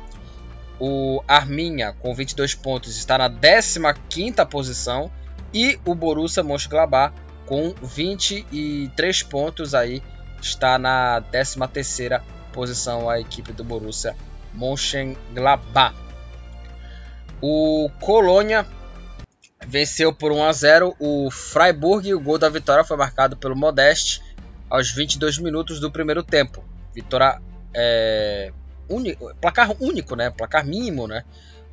[0.81, 5.11] o Arminia com 22 pontos está na 15ª posição
[5.53, 7.13] e o Borussia Mönchengladbach
[7.49, 10.03] com 23 pontos aí
[10.41, 12.21] está na 13ª
[12.53, 14.15] posição a equipe do Borussia
[14.53, 15.97] Mönchengladbach.
[17.41, 18.67] O Colônia
[19.67, 23.57] venceu por 1 a 0 o Freiburg e o gol da vitória foi marcado pelo
[23.57, 24.23] Modeste
[24.69, 26.63] aos 22 minutos do primeiro tempo.
[26.95, 27.41] Vitória
[27.73, 28.53] é,
[29.41, 30.29] placar único, né?
[30.31, 31.25] Placar mínimo, né?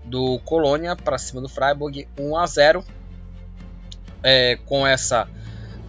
[0.06, 2.86] Do Colônia para cima do Freiburg 1 a 0.
[4.24, 5.28] É, com essa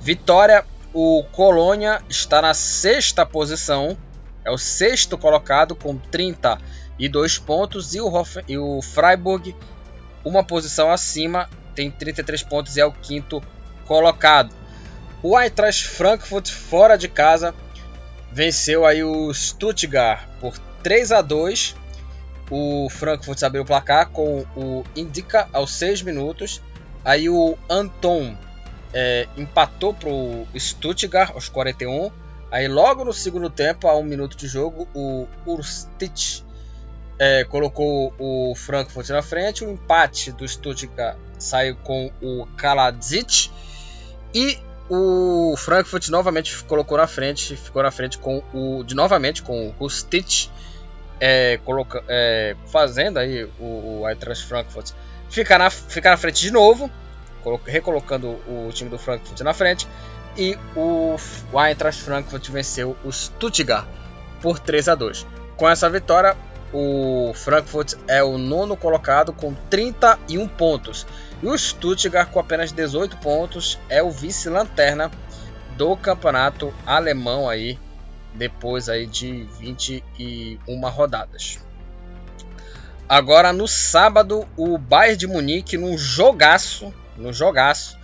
[0.06, 3.98] vitória, o Colônia está na sexta posição,
[4.44, 9.52] é o sexto colocado com 32 pontos e o, Hoff, e o Freiburg
[10.24, 13.42] uma posição acima tem 33 pontos e é o quinto
[13.84, 14.54] colocado.
[15.24, 17.52] O Eintracht Frankfurt fora de casa
[18.30, 21.74] venceu aí o Stuttgart por 3 a 2.
[22.48, 26.62] O Frankfurt abriu o placar com o Indica aos 6 minutos.
[27.04, 28.36] Aí o Anton
[28.98, 32.10] é, empatou para o Stuttgart aos 41.
[32.50, 36.42] Aí logo no segundo tempo, a um minuto de jogo, o Urstich
[37.18, 39.62] é, colocou o Frankfurt na frente.
[39.62, 43.50] O empate do Stuttgart saiu com o Kaladzic.
[44.34, 49.74] E o Frankfurt novamente colocou na frente, ficou na frente com o de novamente com
[49.78, 50.48] o Stitch
[51.20, 54.92] é, coloca, é, fazendo aí o, o Eintracht Frankfurt
[55.28, 56.90] ficar na, ficar na frente de novo,
[57.64, 59.86] recolocando o time do Frankfurt na frente
[60.36, 61.16] e o,
[61.58, 63.86] Eintracht Frankfurt venceu o Stuttgart
[64.42, 65.26] por 3 a 2.
[65.56, 66.36] Com essa vitória,
[66.72, 71.06] o Frankfurt é o nono colocado com 31 pontos.
[71.42, 75.10] E o Stuttgart, com apenas 18 pontos, é o vice-lanterna
[75.76, 77.78] do campeonato alemão aí,
[78.34, 81.58] depois aí de 21 rodadas.
[83.08, 87.98] Agora no sábado, o Bayern de Munique num jogaço, no jogaço,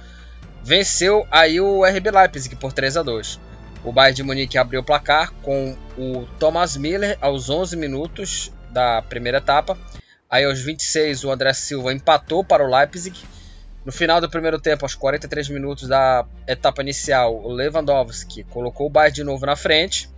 [0.62, 3.40] venceu aí o RB Leipzig por 3 a 2.
[3.84, 9.02] O Bayern de Munique abriu o placar com o Thomas Miller aos 11 minutos da
[9.02, 9.76] primeira etapa.
[10.30, 13.20] Aí aos 26 o André Silva empatou para o Leipzig.
[13.84, 18.90] No final do primeiro tempo, aos 43 minutos da etapa inicial, o Lewandowski colocou o
[18.90, 20.08] Bayern de novo na frente.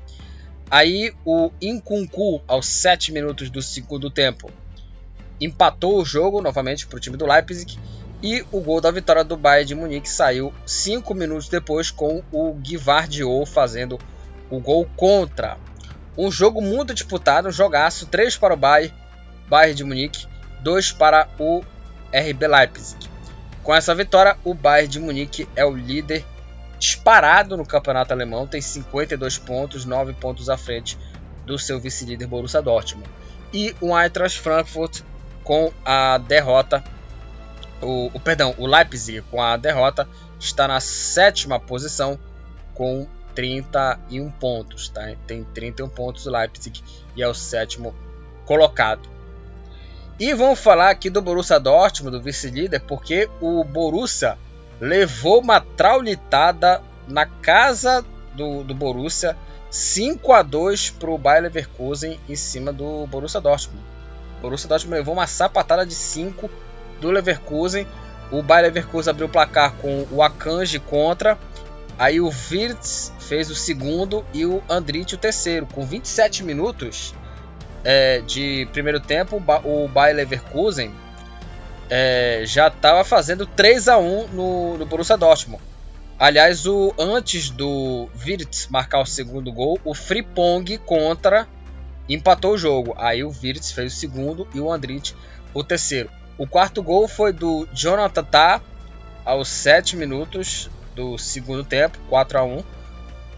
[0.71, 4.51] Aí o Inkunku, aos 7 minutos do segundo tempo,
[5.41, 7.79] empatou o jogo novamente para o time do Leipzig.
[8.25, 12.55] E o gol da vitória do Bayern de Munique saiu 5 minutos depois com o
[12.55, 13.99] Guivardio fazendo
[14.49, 15.59] o gol contra.
[16.17, 18.95] Um jogo muito disputado, um jogaço, 3 para o Bayern,
[19.47, 20.27] Bayern de Munique,
[20.63, 21.63] 2 para o
[22.15, 23.11] RB Leipzig.
[23.63, 26.25] Com essa vitória, o Bayern de Munique é o líder
[26.79, 30.97] disparado no campeonato alemão, tem 52 pontos, 9 pontos à frente
[31.45, 33.07] do seu vice-líder Borussia Dortmund.
[33.53, 35.03] E o Eintracht Frankfurt
[35.43, 36.83] com a derrota
[37.85, 40.09] o, o, perdão, o Leipzig com a derrota
[40.41, 42.19] está na sétima posição
[42.75, 45.13] com 31 pontos, tá?
[45.27, 46.83] Tem 31 pontos o Leipzig
[47.17, 47.95] e é o sétimo
[48.45, 49.09] colocado.
[50.19, 54.39] E vamos falar aqui do Borussia Dortmund, do vice-líder, porque o Borussia
[54.81, 58.05] levou uma traulitada na casa
[58.35, 59.37] do, do Borussia
[59.71, 63.83] 5 a 2 para o Bayer Leverkusen em cima do Borussia Dortmund.
[64.39, 66.49] O Borussia Dortmund levou uma sapatada de 5
[67.01, 67.87] do Leverkusen.
[68.31, 71.39] O Bayer Leverkusen abriu o placar com o Akanji contra.
[71.99, 75.67] Aí o Wirtz fez o segundo e o Andrit o terceiro.
[75.67, 77.15] Com 27 minutos
[77.85, 80.93] é, de primeiro tempo, o Bayer Leverkusen
[81.89, 85.63] é, já estava fazendo 3 a 1 no, no Borussia Dortmund.
[86.19, 91.47] Aliás, o, antes do Wirtz marcar o segundo gol, o Fripong contra
[92.09, 92.95] empatou o jogo.
[92.97, 95.15] Aí o Wirtz fez o segundo e o Andrit
[95.53, 96.11] o terceiro.
[96.37, 98.61] O quarto gol foi do Jonathan Tah
[99.25, 102.65] aos 7 minutos do segundo tempo, 4 a 1.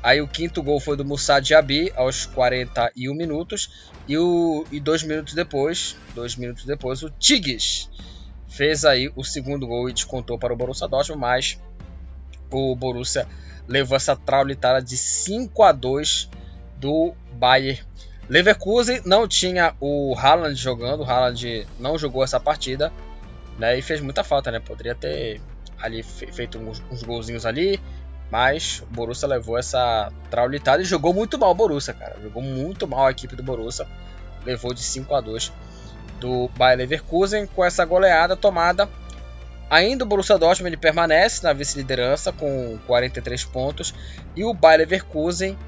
[0.03, 5.03] Aí o quinto gol foi do Moussa Diaby aos 41 minutos e, o, e dois
[5.03, 7.90] minutos depois, dois minutos depois, o Tigres
[8.49, 11.61] fez aí o segundo gol e descontou para o Borussia Dortmund, mas
[12.51, 13.26] o Borussia
[13.66, 16.30] levou essa traulitada de 5 a 2
[16.78, 17.82] do Bayern.
[18.29, 22.93] Leverkusen não tinha o Haaland jogando, o Haaland não jogou essa partida,
[23.59, 24.61] né, e fez muita falta, né?
[24.61, 25.41] Poderia ter
[25.79, 27.81] ali feito uns, uns golzinhos ali,
[28.31, 32.16] mas o Borussia levou essa traulitada e jogou muito mal o Borussia, cara.
[32.22, 33.87] Jogou muito mal a equipe do Borussia.
[34.45, 35.53] Levou de 5 a 2
[36.20, 38.89] do Bayer Leverkusen com essa goleada tomada.
[39.68, 43.95] Ainda o Borussia Dortmund ele permanece na vice-liderança com 43 pontos
[44.35, 45.59] e o Bayer Leverkusen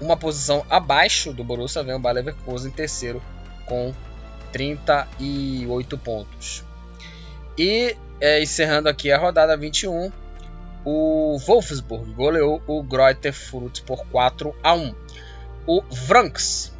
[0.00, 3.22] uma posição abaixo do Borussia vem o Bayer Leverkusen em terceiro
[3.66, 3.94] com
[4.52, 6.64] 38 pontos.
[7.58, 10.10] E é, encerrando aqui a rodada 21,
[10.84, 13.34] o Wolfsburg goleou o Greuther
[13.84, 14.94] por 4 a 1.
[15.66, 16.72] O Franks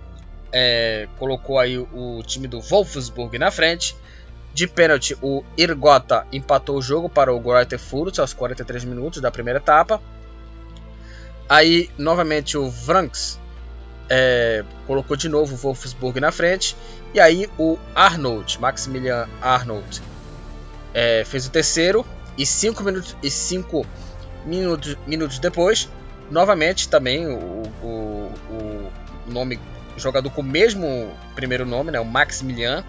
[0.52, 3.96] é, colocou aí o time do Wolfsburg na frente.
[4.54, 7.80] De pênalti, o Irgota empatou o jogo para o Greuther
[8.18, 10.00] aos 43 minutos da primeira etapa.
[11.48, 13.38] Aí, novamente, o Franks
[14.08, 16.76] é, colocou de novo o Wolfsburg na frente.
[17.14, 20.02] E aí, o Arnold, Maximilian Arnold,
[20.92, 22.04] é, fez o terceiro
[22.36, 23.86] e 5 minutos, e cinco
[24.44, 25.88] minutos, minutos depois,
[26.30, 28.92] novamente também o, o, o
[29.26, 29.58] nome
[29.96, 32.84] jogador com o mesmo primeiro nome, né, o Maximilian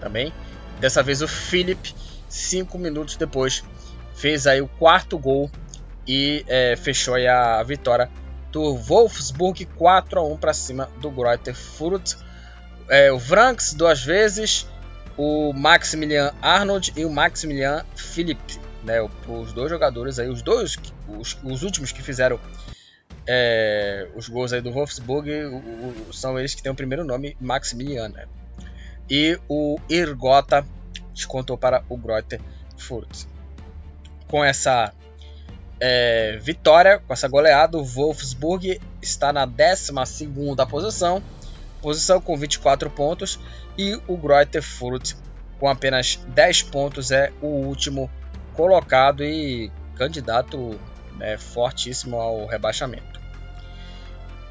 [0.00, 0.32] também.
[0.80, 1.94] Dessa vez o Philip,
[2.28, 3.62] 5 minutos depois,
[4.14, 5.50] fez aí o quarto gol
[6.06, 8.10] e é, fechou a vitória
[8.50, 12.16] do Wolfsburg 4 a 1 para cima do Greuther Fürth.
[12.88, 14.66] É, o Franks duas vezes,
[15.16, 19.00] o Maximilian Arnold e o Maximilian Philipp, né?
[19.26, 20.76] Os dois jogadores aí, os dois,
[21.08, 22.38] os, os últimos que fizeram
[23.26, 27.36] é, os gols aí do Wolfsburg o, o, são eles que têm o primeiro nome
[27.40, 28.26] Maximilian, né?
[29.08, 30.66] E o Irgota
[31.14, 32.40] descontou para o Greuther
[32.76, 33.26] Fürth.
[34.26, 34.92] Com essa
[35.84, 39.92] é, vitória, com essa goleada, o Wolfsburg está na 12
[40.70, 41.20] posição,
[41.80, 43.40] posição com 24 pontos
[43.76, 44.62] e o Greuther
[45.58, 48.08] com apenas 10 pontos é o último
[48.54, 50.78] colocado e candidato
[51.16, 53.20] né, fortíssimo ao rebaixamento.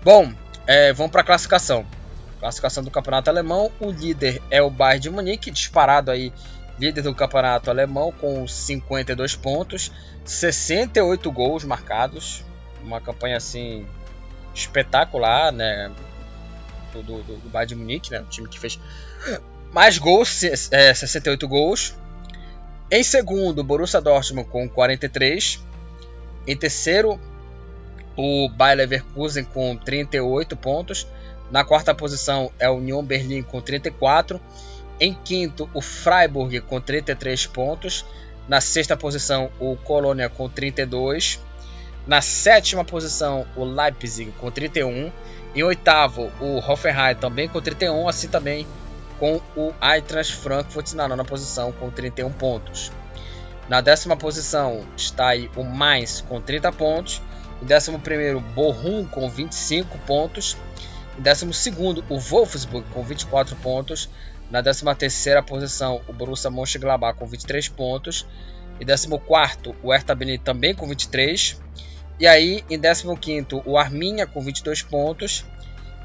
[0.04, 0.34] Bom,
[0.68, 1.86] é, vamos para a classificação.
[2.42, 6.34] Classificação do campeonato alemão, o líder é o Bayern de Munique, disparado aí,
[6.80, 9.92] líder do campeonato alemão com 52 pontos,
[10.26, 12.44] 68 gols marcados,
[12.84, 13.86] uma campanha assim
[14.54, 15.92] espetacular, né?
[16.92, 18.20] do, do, do Bayern de Munique, né?
[18.20, 18.80] O time que fez
[19.72, 21.96] mais gols, é, 68 gols.
[22.90, 25.64] Em segundo, Borussia Dortmund com 43.
[26.46, 27.20] Em terceiro,
[28.18, 31.08] o Bayer Leverkusen com 38 pontos.
[31.50, 34.42] Na quarta posição é o Union Berlin com 34.
[35.02, 38.06] Em quinto, o Freiburg com 33 pontos.
[38.48, 41.40] Na sexta posição, o Colônia com 32.
[42.06, 45.12] Na sétima posição, o Leipzig com 31.
[45.56, 48.68] Em oitavo, o Hoffenheim também com 31, assim também
[49.18, 52.92] com o Eintracht Frankfurt na nona posição com 31 pontos.
[53.68, 57.24] Na décima posição está aí o Mainz com 30 pontos.
[57.60, 60.56] Em décimo primeiro, Bochum com 25 pontos.
[61.18, 64.08] Em décimo segundo, o Wolfsburg com 24 pontos.
[64.52, 68.28] Na décima terceira posição, o Borussia Mönchengladbach com 23 pontos.
[68.80, 71.60] Em décimo quarto, o Hertha Berlin também com 23
[72.22, 75.44] e aí, em 15 o Arminha com 22 pontos.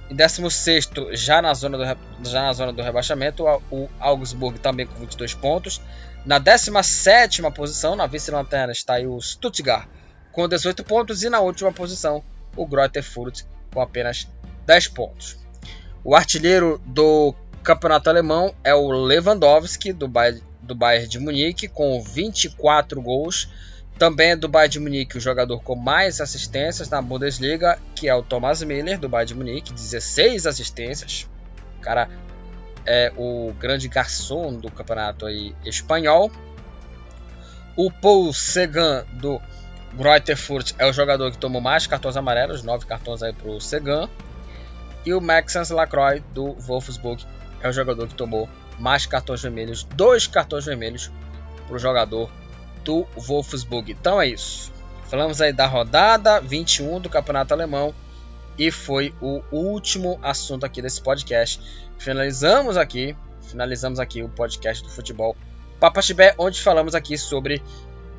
[0.09, 1.85] Em 16 já na zona do,
[2.27, 5.79] já na zona do rebaixamento, o Augsburg também com 22 pontos.
[6.25, 9.87] Na 17 posição, na vice-lanterna, está aí o Stuttgart
[10.33, 11.23] com 18 pontos.
[11.23, 12.25] E na última posição,
[12.57, 13.45] o Greuther Fürth
[13.75, 14.27] com apenas
[14.65, 15.37] 10 pontos.
[16.03, 17.35] O artilheiro do
[17.67, 23.49] campeonato alemão é o Lewandowski, do Bayern, do Bayern de Munique, com 24 gols
[23.99, 28.15] Também é do Bayern de Munique o jogador com mais assistências na Bundesliga, que é
[28.15, 31.29] o Thomas Miller, do Bayern de Munique, 16 assistências.
[31.79, 32.09] O cara
[32.85, 36.31] é o grande garçom do campeonato aí espanhol.
[37.75, 39.41] O Paul Segan, do
[39.95, 43.61] Greuther Fürth, é o jogador que tomou mais cartões amarelos, 9 cartões aí para o
[43.61, 44.09] Segan.
[45.05, 47.25] E o Maxence Lacroix, do Wolfsburg,
[47.61, 48.49] é o jogador que tomou
[48.79, 51.11] mais cartões vermelhos, dois cartões vermelhos
[51.67, 52.31] para o jogador
[52.85, 53.91] do Wolfsburg.
[53.93, 54.73] Então é isso.
[55.09, 57.95] Falamos aí da rodada 21 do Campeonato Alemão
[58.59, 61.61] e foi o último assunto aqui desse podcast.
[61.99, 65.37] Finalizamos aqui, finalizamos aqui o podcast do futebol
[65.79, 67.63] Papachibé, onde falamos aqui sobre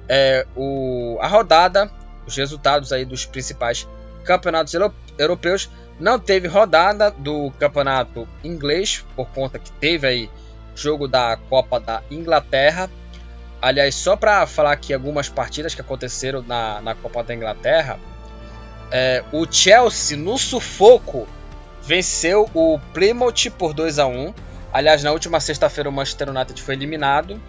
[0.07, 1.91] é, o, a rodada,
[2.25, 3.87] os resultados aí dos principais
[4.23, 4.73] campeonatos
[5.17, 5.69] europeus.
[5.99, 10.29] Não teve rodada do campeonato inglês por conta que teve aí
[10.75, 12.89] jogo da Copa da Inglaterra
[13.61, 17.99] Aliás, só para falar aqui algumas partidas que aconteceram na, na Copa da Inglaterra,
[18.91, 21.27] é, o Chelsea no sufoco
[21.81, 24.33] venceu o Plymouth por 2 a 1
[24.71, 27.41] Aliás, na última sexta-feira o Manchester United foi eliminado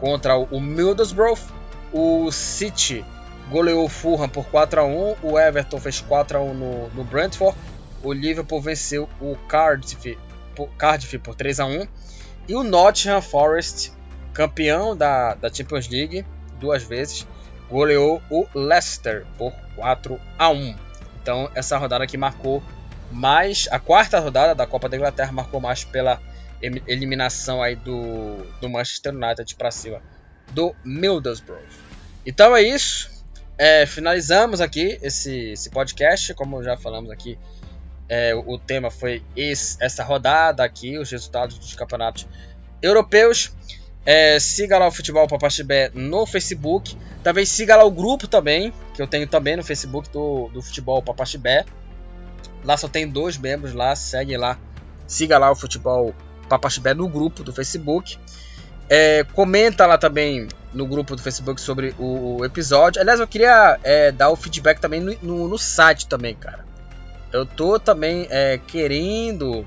[0.00, 1.38] contra o Middlesbrough.
[1.92, 3.04] O City
[3.50, 7.04] goleou o Fulham por 4 a 1 O Everton fez 4 a 1 no, no
[7.04, 7.56] Brentford.
[8.04, 10.16] O Liverpool venceu o Cardiff
[10.54, 11.88] por, Cardiff por 3 a 1
[12.48, 13.92] E o Nottingham Forest
[14.32, 16.24] campeão da, da Champions League
[16.60, 17.26] duas vezes,
[17.68, 20.76] goleou o Leicester por 4 a 1.
[21.22, 22.62] Então essa rodada aqui marcou
[23.10, 26.20] mais a quarta rodada da Copa da Inglaterra marcou mais pela
[26.86, 30.00] eliminação aí do, do Manchester United para cima
[30.52, 31.62] do Middlesbrough.
[32.24, 33.12] Então é isso.
[33.56, 37.38] É, finalizamos aqui esse, esse podcast, como já falamos aqui.
[38.08, 42.26] É, o tema foi esse, essa rodada aqui, os resultados dos campeonatos
[42.82, 43.52] europeus.
[44.06, 46.96] É, siga lá o Futebol Papaxibé no Facebook.
[47.22, 51.02] Também siga lá o grupo também, que eu tenho também no Facebook do, do Futebol
[51.02, 51.64] Papaxibé.
[52.62, 54.58] Lá só tem dois membros lá, segue lá.
[55.06, 56.14] Siga lá o Futebol
[56.48, 58.18] Papaxibé no grupo do Facebook.
[58.88, 63.00] É, comenta lá também no grupo do Facebook sobre o, o episódio.
[63.00, 66.64] Aliás, eu queria é, dar o feedback também no, no, no, site também, cara.
[67.34, 69.66] Eu tô também é, querendo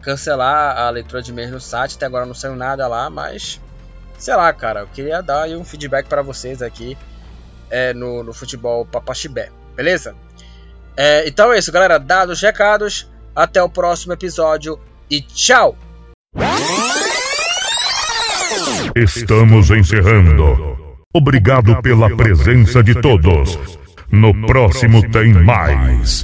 [0.00, 1.94] cancelar a leitura de e-mails no site.
[1.94, 3.60] Até agora não saiu nada lá, mas
[4.16, 4.80] sei lá, cara.
[4.80, 6.96] Eu queria dar um feedback para vocês aqui
[7.68, 10.16] é, no, no futebol Papaxibé, beleza?
[10.96, 11.98] É, então é isso, galera.
[11.98, 13.06] Dados, recados.
[13.34, 14.80] Até o próximo episódio
[15.10, 15.76] e tchau!
[18.94, 20.78] Estamos encerrando.
[21.12, 23.58] Obrigado pela presença de todos.
[24.10, 26.14] No próximo tem mais.